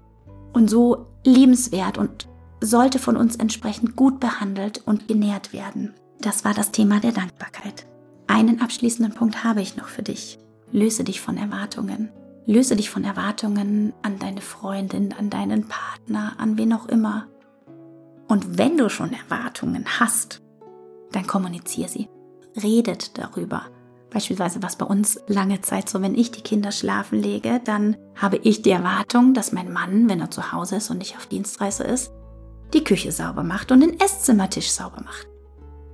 und 0.52 0.68
so 0.68 1.06
liebenswert 1.24 1.98
und 1.98 2.28
sollte 2.60 2.98
von 2.98 3.16
uns 3.16 3.36
entsprechend 3.36 3.94
gut 3.94 4.18
behandelt 4.18 4.82
und 4.86 5.06
genährt 5.06 5.52
werden. 5.52 5.94
Das 6.20 6.44
war 6.44 6.52
das 6.52 6.72
Thema 6.72 6.98
der 6.98 7.12
Dankbarkeit. 7.12 7.86
Einen 8.26 8.60
abschließenden 8.60 9.14
Punkt 9.14 9.44
habe 9.44 9.62
ich 9.62 9.76
noch 9.76 9.88
für 9.88 10.02
dich. 10.02 10.38
Löse 10.72 11.04
dich 11.04 11.20
von 11.20 11.36
Erwartungen. 11.36 12.10
Löse 12.46 12.76
dich 12.76 12.90
von 12.90 13.02
Erwartungen 13.02 13.92
an 14.02 14.18
deine 14.20 14.40
Freundin, 14.40 15.12
an 15.12 15.30
deinen 15.30 15.66
Partner, 15.66 16.34
an 16.38 16.56
wen 16.56 16.72
auch 16.72 16.86
immer. 16.86 17.26
Und 18.28 18.58
wenn 18.58 18.76
du 18.76 18.88
schon 18.88 19.12
Erwartungen 19.12 19.84
hast, 19.98 20.42
dann 21.10 21.26
kommuniziere 21.26 21.88
sie. 21.88 22.08
Redet 22.62 23.18
darüber. 23.18 23.66
Beispielsweise 24.10 24.62
was 24.62 24.76
bei 24.76 24.86
uns 24.86 25.20
lange 25.26 25.60
Zeit 25.60 25.88
so, 25.88 26.00
wenn 26.00 26.14
ich 26.14 26.30
die 26.30 26.42
Kinder 26.42 26.70
schlafen 26.70 27.20
lege, 27.20 27.60
dann 27.64 27.96
habe 28.14 28.36
ich 28.36 28.62
die 28.62 28.70
Erwartung, 28.70 29.34
dass 29.34 29.52
mein 29.52 29.72
Mann, 29.72 30.08
wenn 30.08 30.20
er 30.20 30.30
zu 30.30 30.52
Hause 30.52 30.76
ist 30.76 30.90
und 30.90 30.98
nicht 30.98 31.16
auf 31.16 31.26
Dienstreise 31.26 31.82
ist, 31.82 32.12
die 32.72 32.84
Küche 32.84 33.10
sauber 33.10 33.42
macht 33.42 33.72
und 33.72 33.80
den 33.80 33.98
Esszimmertisch 33.98 34.70
sauber 34.70 35.02
macht. 35.04 35.26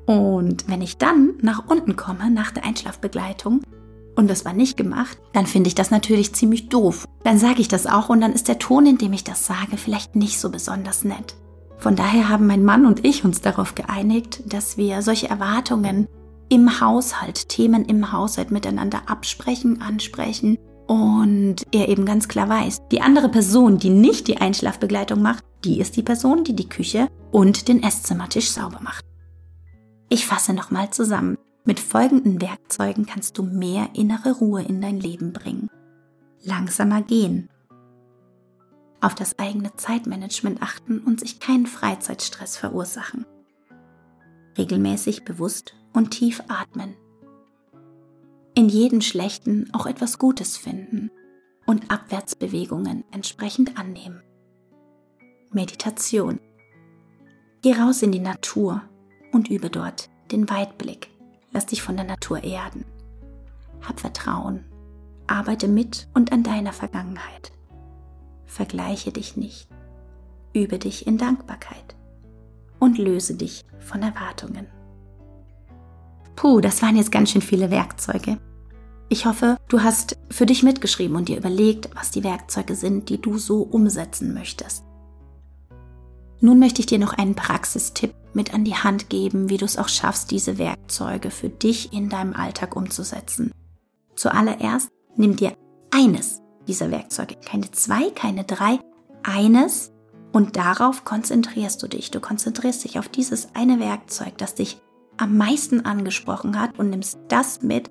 Und 0.07 0.69
wenn 0.69 0.83
ich 0.83 0.99
dann 0.99 1.35
nach 1.41 1.67
unten 1.67 1.97
komme, 1.97 2.31
nach 2.31 2.51
der 2.51 2.65
Einschlafbegleitung, 2.65 3.63
und 4.17 4.29
das 4.29 4.45
war 4.45 4.53
nicht 4.53 4.77
gemacht, 4.77 5.19
dann 5.33 5.47
finde 5.47 5.69
ich 5.69 5.75
das 5.75 5.91
natürlich 5.91 6.35
ziemlich 6.35 6.69
doof. 6.69 7.07
Dann 7.25 7.39
sage 7.39 7.61
ich 7.61 7.69
das 7.69 7.87
auch 7.87 8.09
und 8.09 8.21
dann 8.21 8.33
ist 8.33 8.49
der 8.49 8.59
Ton, 8.59 8.87
in 8.87 8.99
dem 8.99 9.13
ich 9.13 9.25
das 9.25 9.47
sage, 9.47 9.77
vielleicht 9.77 10.17
nicht 10.17 10.39
so 10.39 10.51
besonders 10.51 11.05
nett. 11.05 11.37
Von 11.79 11.97
daher 11.97 12.29
haben 12.29 12.47
mein 12.47 12.65
Mann 12.65 12.87
und 12.87 13.05
ich 13.05 13.25
uns 13.25 13.41
darauf 13.41 13.75
geeinigt, 13.75 14.43
dass 14.47 14.77
wir 14.77 15.03
solche 15.03 15.29
Erwartungen 15.29 16.07
im 16.49 16.81
Haushalt, 16.81 17.49
Themen 17.49 17.85
im 17.85 18.13
Haushalt 18.13 18.51
miteinander 18.51 19.03
absprechen, 19.07 19.81
ansprechen 19.81 20.59
und 20.87 21.57
er 21.73 21.89
eben 21.89 22.05
ganz 22.05 22.29
klar 22.29 22.49
weiß, 22.49 22.83
die 22.91 23.01
andere 23.01 23.31
Person, 23.31 23.79
die 23.79 23.91
nicht 23.91 24.29
die 24.29 24.37
Einschlafbegleitung 24.37 25.23
macht, 25.23 25.45
die 25.65 25.81
ist 25.81 25.97
die 25.97 26.03
Person, 26.03 26.45
die 26.45 26.55
die 26.55 26.69
Küche 26.69 27.09
und 27.31 27.69
den 27.69 27.83
Esszimmertisch 27.83 28.51
sauber 28.51 28.81
macht. 28.83 29.05
Ich 30.09 30.27
fasse 30.27 30.53
nochmal 30.53 30.91
zusammen. 30.91 31.39
Mit 31.65 31.79
folgenden 31.79 32.41
Werkzeugen 32.41 33.07
kannst 33.07 33.39
du 33.39 33.45
mehr 33.45 33.91
innere 33.95 34.33
Ruhe 34.33 34.63
in 34.63 34.81
dein 34.81 34.99
Leben 34.99 35.33
bringen. 35.33 35.69
Langsamer 36.43 37.03
gehen. 37.03 37.49
Auf 39.01 39.15
das 39.15 39.39
eigene 39.39 39.75
Zeitmanagement 39.77 40.61
achten 40.61 40.99
und 40.99 41.21
sich 41.21 41.39
keinen 41.39 41.67
Freizeitstress 41.67 42.57
verursachen. 42.57 43.27
Regelmäßig 44.59 45.25
bewusst 45.25 45.75
und 45.93 46.11
tief 46.11 46.43
atmen. 46.49 46.97
In 48.55 48.69
jedem 48.69 49.01
Schlechten 49.01 49.73
auch 49.73 49.87
etwas 49.87 50.19
Gutes 50.19 50.57
finden 50.57 51.11
und 51.67 51.93
Abwärtsbewegungen 51.93 53.05
entsprechend 53.13 53.79
annehmen. 53.79 54.21
Meditation. 55.53 56.41
Geh 57.63 57.75
raus 57.75 58.03
in 58.03 58.11
die 58.11 58.19
Natur 58.19 58.83
und 59.33 59.49
übe 59.49 59.71
dort 59.71 60.11
den 60.33 60.51
Weitblick. 60.51 61.12
Lass 61.53 61.67
dich 61.67 61.83
von 61.83 61.97
der 61.97 62.07
Natur 62.07 62.43
erden. 62.43 62.85
Hab 63.87 64.01
Vertrauen. 64.01 64.65
Arbeite 65.27 65.69
mit 65.69 66.09
und 66.15 66.33
an 66.33 66.43
deiner 66.43 66.73
Vergangenheit. 66.73 67.53
Vergleiche 68.47 69.13
dich 69.13 69.37
nicht. 69.37 69.69
Übe 70.55 70.79
dich 70.79 71.07
in 71.07 71.19
Dankbarkeit. 71.19 71.97
Und 72.79 72.99
löse 72.99 73.35
dich 73.35 73.65
von 73.79 74.03
Erwartungen. 74.03 74.67
Puh, 76.37 76.61
das 76.61 76.83
waren 76.83 76.97
jetzt 76.97 77.13
ganz 77.13 77.31
schön 77.31 77.43
viele 77.43 77.71
Werkzeuge. 77.71 78.39
Ich 79.09 79.27
hoffe, 79.27 79.59
du 79.69 79.83
hast 79.83 80.17
für 80.31 80.47
dich 80.47 80.63
mitgeschrieben 80.63 81.17
und 81.17 81.29
dir 81.29 81.37
überlegt, 81.37 81.91
was 81.95 82.11
die 82.11 82.25
Werkzeuge 82.25 82.75
sind, 82.75 83.11
die 83.11 83.21
du 83.21 83.37
so 83.37 83.63
umsetzen 83.63 84.33
möchtest. 84.33 84.85
Nun 86.41 86.59
möchte 86.59 86.81
ich 86.81 86.87
dir 86.87 86.99
noch 86.99 87.13
einen 87.13 87.35
Praxistipp 87.35 88.15
mit 88.35 88.55
an 88.55 88.65
die 88.65 88.75
Hand 88.75 89.11
geben, 89.11 89.49
wie 89.49 89.57
du 89.57 89.65
es 89.65 89.79
auch 89.79 89.89
schaffst, 89.89 90.31
diese 90.31 90.59
Werkzeuge 90.59 91.31
für 91.31 91.49
dich 91.49 91.93
in 91.93 92.09
deinem 92.09 92.35
Alltag 92.35 92.77
umzusetzen. 92.77 93.53
Zuallererst 94.17 94.91
nimm 95.17 95.37
dir 95.37 95.55
eines 95.91 96.41
dieser 96.69 96.91
Werkzeuge, 96.91 97.37
keine 97.45 97.71
zwei, 97.73 98.11
keine 98.11 98.45
drei, 98.45 98.79
eines 99.23 99.93
und 100.33 100.57
darauf 100.57 101.05
konzentrierst 101.05 101.83
du 101.83 101.89
dich. 101.89 102.11
Du 102.11 102.21
konzentrierst 102.21 102.85
dich 102.85 102.99
auf 102.99 103.09
dieses 103.09 103.55
eine 103.55 103.81
Werkzeug, 103.81 104.39
das 104.39 104.55
dich 104.55 104.81
am 105.19 105.37
meisten 105.37 105.85
angesprochen 105.85 106.59
hat 106.59 106.79
und 106.79 106.91
nimmst 106.91 107.19
das 107.29 107.63
mit 107.63 107.91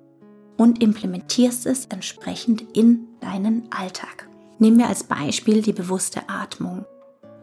und 0.56 0.82
implementierst 0.82 1.66
es 1.66 1.86
entsprechend 1.86 2.76
in 2.76 3.08
deinen 3.20 3.70
Alltag. 3.72 4.28
Nehmen 4.58 4.78
wir 4.78 4.88
als 4.88 5.04
Beispiel 5.04 5.62
die 5.62 5.72
bewusste 5.72 6.28
Atmung. 6.28 6.84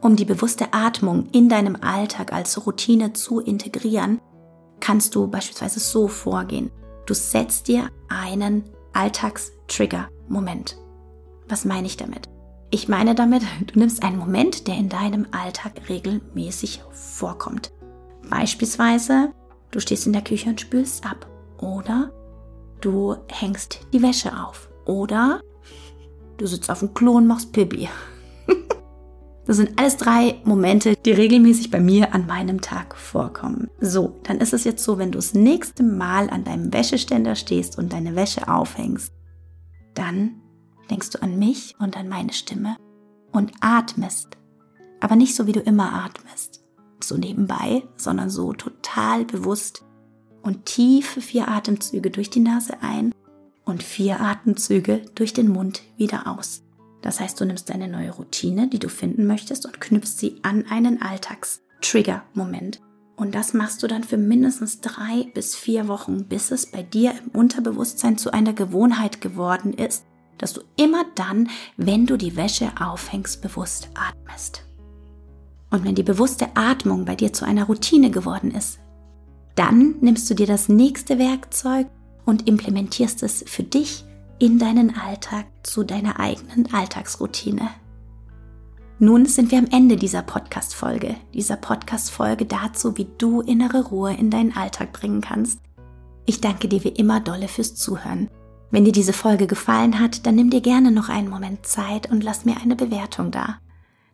Um 0.01 0.15
die 0.15 0.25
bewusste 0.25 0.73
Atmung 0.73 1.27
in 1.31 1.49
deinem 1.49 1.77
Alltag 1.81 2.31
als 2.31 2.65
Routine 2.65 3.13
zu 3.13 3.39
integrieren, 3.39 4.21
kannst 4.79 5.13
du 5.15 5.27
beispielsweise 5.27 5.79
so 5.79 6.07
vorgehen. 6.07 6.71
Du 7.05 7.13
setzt 7.13 7.67
dir 7.67 7.89
einen 8.07 8.63
Alltagstrigger-Moment. 8.93 10.77
Was 11.49 11.65
meine 11.65 11.87
ich 11.87 11.97
damit? 11.97 12.29
Ich 12.71 12.87
meine 12.87 13.15
damit, 13.15 13.43
du 13.65 13.79
nimmst 13.79 14.03
einen 14.03 14.17
Moment, 14.17 14.67
der 14.67 14.75
in 14.75 14.89
deinem 14.89 15.27
Alltag 15.31 15.89
regelmäßig 15.89 16.81
vorkommt. 16.91 17.71
Beispielsweise, 18.29 19.33
du 19.71 19.79
stehst 19.79 20.05
in 20.05 20.13
der 20.13 20.23
Küche 20.23 20.49
und 20.49 20.61
spülst 20.61 21.05
ab. 21.05 21.27
Oder 21.57 22.11
du 22.79 23.15
hängst 23.27 23.79
die 23.91 24.01
Wäsche 24.01 24.31
auf. 24.39 24.69
Oder 24.85 25.41
du 26.37 26.45
sitzt 26.45 26.69
auf 26.69 26.79
dem 26.79 26.93
Klo 26.93 27.13
und 27.13 27.27
machst 27.27 27.51
Pipi. 27.51 27.89
Das 29.49 29.57
sind 29.57 29.79
alles 29.79 29.97
drei 29.97 30.39
Momente, 30.43 30.95
die 30.95 31.11
regelmäßig 31.11 31.71
bei 31.71 31.79
mir 31.79 32.13
an 32.13 32.27
meinem 32.27 32.61
Tag 32.61 32.95
vorkommen. 32.95 33.67
So, 33.81 34.19
dann 34.21 34.37
ist 34.37 34.53
es 34.53 34.63
jetzt 34.63 34.83
so, 34.83 34.99
wenn 34.99 35.11
du 35.11 35.17
das 35.17 35.33
nächste 35.33 35.81
Mal 35.81 36.29
an 36.29 36.43
deinem 36.43 36.71
Wäscheständer 36.71 37.33
stehst 37.33 37.79
und 37.79 37.91
deine 37.91 38.15
Wäsche 38.15 38.47
aufhängst, 38.47 39.11
dann 39.95 40.35
denkst 40.91 41.09
du 41.09 41.23
an 41.23 41.39
mich 41.39 41.73
und 41.79 41.97
an 41.97 42.07
meine 42.07 42.31
Stimme 42.31 42.75
und 43.31 43.51
atmest, 43.59 44.37
aber 44.99 45.15
nicht 45.15 45.33
so 45.33 45.47
wie 45.47 45.53
du 45.53 45.61
immer 45.61 45.93
atmest, 45.93 46.63
so 47.03 47.17
nebenbei, 47.17 47.81
sondern 47.97 48.29
so 48.29 48.53
total 48.53 49.25
bewusst 49.25 49.83
und 50.43 50.67
tiefe 50.67 51.21
vier 51.21 51.47
Atemzüge 51.47 52.11
durch 52.11 52.29
die 52.29 52.41
Nase 52.41 52.83
ein 52.83 53.15
und 53.65 53.81
vier 53.81 54.21
Atemzüge 54.21 55.01
durch 55.15 55.33
den 55.33 55.47
Mund 55.47 55.81
wieder 55.97 56.27
aus. 56.27 56.61
Das 57.01 57.19
heißt, 57.19 57.39
du 57.39 57.45
nimmst 57.45 57.69
deine 57.69 57.87
neue 57.87 58.11
Routine, 58.11 58.67
die 58.67 58.79
du 58.79 58.89
finden 58.89 59.25
möchtest, 59.25 59.65
und 59.65 59.79
knüpfst 59.79 60.17
sie 60.17 60.39
an 60.43 60.65
einen 60.69 61.01
Alltags-Trigger-Moment. 61.01 62.81
Und 63.15 63.35
das 63.35 63.53
machst 63.53 63.83
du 63.83 63.87
dann 63.87 64.03
für 64.03 64.17
mindestens 64.17 64.81
drei 64.81 65.29
bis 65.33 65.55
vier 65.55 65.87
Wochen, 65.87 66.25
bis 66.25 66.51
es 66.51 66.65
bei 66.65 66.83
dir 66.83 67.11
im 67.11 67.39
Unterbewusstsein 67.39 68.17
zu 68.17 68.31
einer 68.31 68.53
Gewohnheit 68.53 69.21
geworden 69.21 69.73
ist, 69.73 70.05
dass 70.37 70.53
du 70.53 70.61
immer 70.77 71.05
dann, 71.15 71.49
wenn 71.75 72.05
du 72.05 72.17
die 72.17 72.35
Wäsche 72.37 72.71
aufhängst, 72.79 73.41
bewusst 73.41 73.89
atmest. 73.93 74.63
Und 75.69 75.83
wenn 75.83 75.95
die 75.95 76.03
bewusste 76.03 76.47
Atmung 76.55 77.05
bei 77.05 77.15
dir 77.15 77.33
zu 77.33 77.45
einer 77.45 77.65
Routine 77.65 78.09
geworden 78.09 78.51
ist, 78.51 78.79
dann 79.55 79.95
nimmst 79.99 80.29
du 80.29 80.33
dir 80.33 80.47
das 80.47 80.69
nächste 80.69 81.19
Werkzeug 81.19 81.87
und 82.25 82.47
implementierst 82.47 83.21
es 83.23 83.43
für 83.45 83.63
dich 83.63 84.05
in 84.39 84.57
deinen 84.57 84.95
Alltag 84.97 85.45
zu 85.63 85.83
deiner 85.83 86.19
eigenen 86.19 86.73
Alltagsroutine. 86.73 87.69
Nun 89.01 89.25
sind 89.25 89.51
wir 89.51 89.57
am 89.57 89.67
Ende 89.71 89.95
dieser 89.95 90.21
Podcast-Folge, 90.21 91.15
dieser 91.33 91.55
Podcast-Folge 91.55 92.45
dazu, 92.45 92.97
wie 92.97 93.07
du 93.17 93.41
innere 93.41 93.85
Ruhe 93.85 94.13
in 94.13 94.29
deinen 94.29 94.55
Alltag 94.55 94.91
bringen 94.91 95.21
kannst. 95.21 95.59
Ich 96.25 96.41
danke 96.41 96.67
dir 96.67 96.83
wie 96.83 96.89
immer 96.89 97.19
dolle 97.19 97.47
fürs 97.47 97.75
Zuhören. 97.75 98.29
Wenn 98.71 98.85
dir 98.85 98.91
diese 98.91 99.13
Folge 99.13 99.47
gefallen 99.47 99.99
hat, 99.99 100.25
dann 100.25 100.35
nimm 100.35 100.49
dir 100.49 100.61
gerne 100.61 100.91
noch 100.91 101.09
einen 101.09 101.29
Moment 101.29 101.65
Zeit 101.65 102.11
und 102.11 102.23
lass 102.23 102.45
mir 102.45 102.57
eine 102.61 102.75
Bewertung 102.75 103.31
da. 103.31 103.59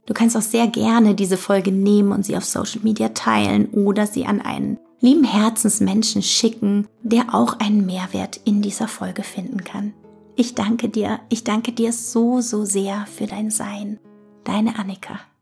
Du 0.05 0.13
kannst 0.13 0.37
auch 0.37 0.41
sehr 0.41 0.67
gerne 0.67 1.15
diese 1.15 1.37
Folge 1.37 1.71
nehmen 1.71 2.11
und 2.11 2.23
sie 2.23 2.37
auf 2.37 2.45
Social 2.45 2.81
Media 2.83 3.09
teilen 3.09 3.67
oder 3.69 4.05
sie 4.05 4.25
an 4.25 4.39
einen 4.39 4.77
lieben 5.01 5.23
Herzensmenschen 5.23 6.21
schicken, 6.21 6.87
der 7.01 7.33
auch 7.33 7.59
einen 7.59 7.85
Mehrwert 7.85 8.39
in 8.45 8.61
dieser 8.61 8.87
Folge 8.87 9.23
finden 9.23 9.63
kann. 9.63 9.93
Ich 10.37 10.53
danke 10.53 10.89
dir, 10.89 11.21
ich 11.29 11.45
danke 11.45 11.71
dir 11.71 11.93
so, 11.93 12.41
so 12.41 12.65
sehr 12.65 13.05
für 13.05 13.25
dein 13.25 13.51
Sein. 13.51 13.99
Deine 14.43 14.77
Annika. 14.77 15.19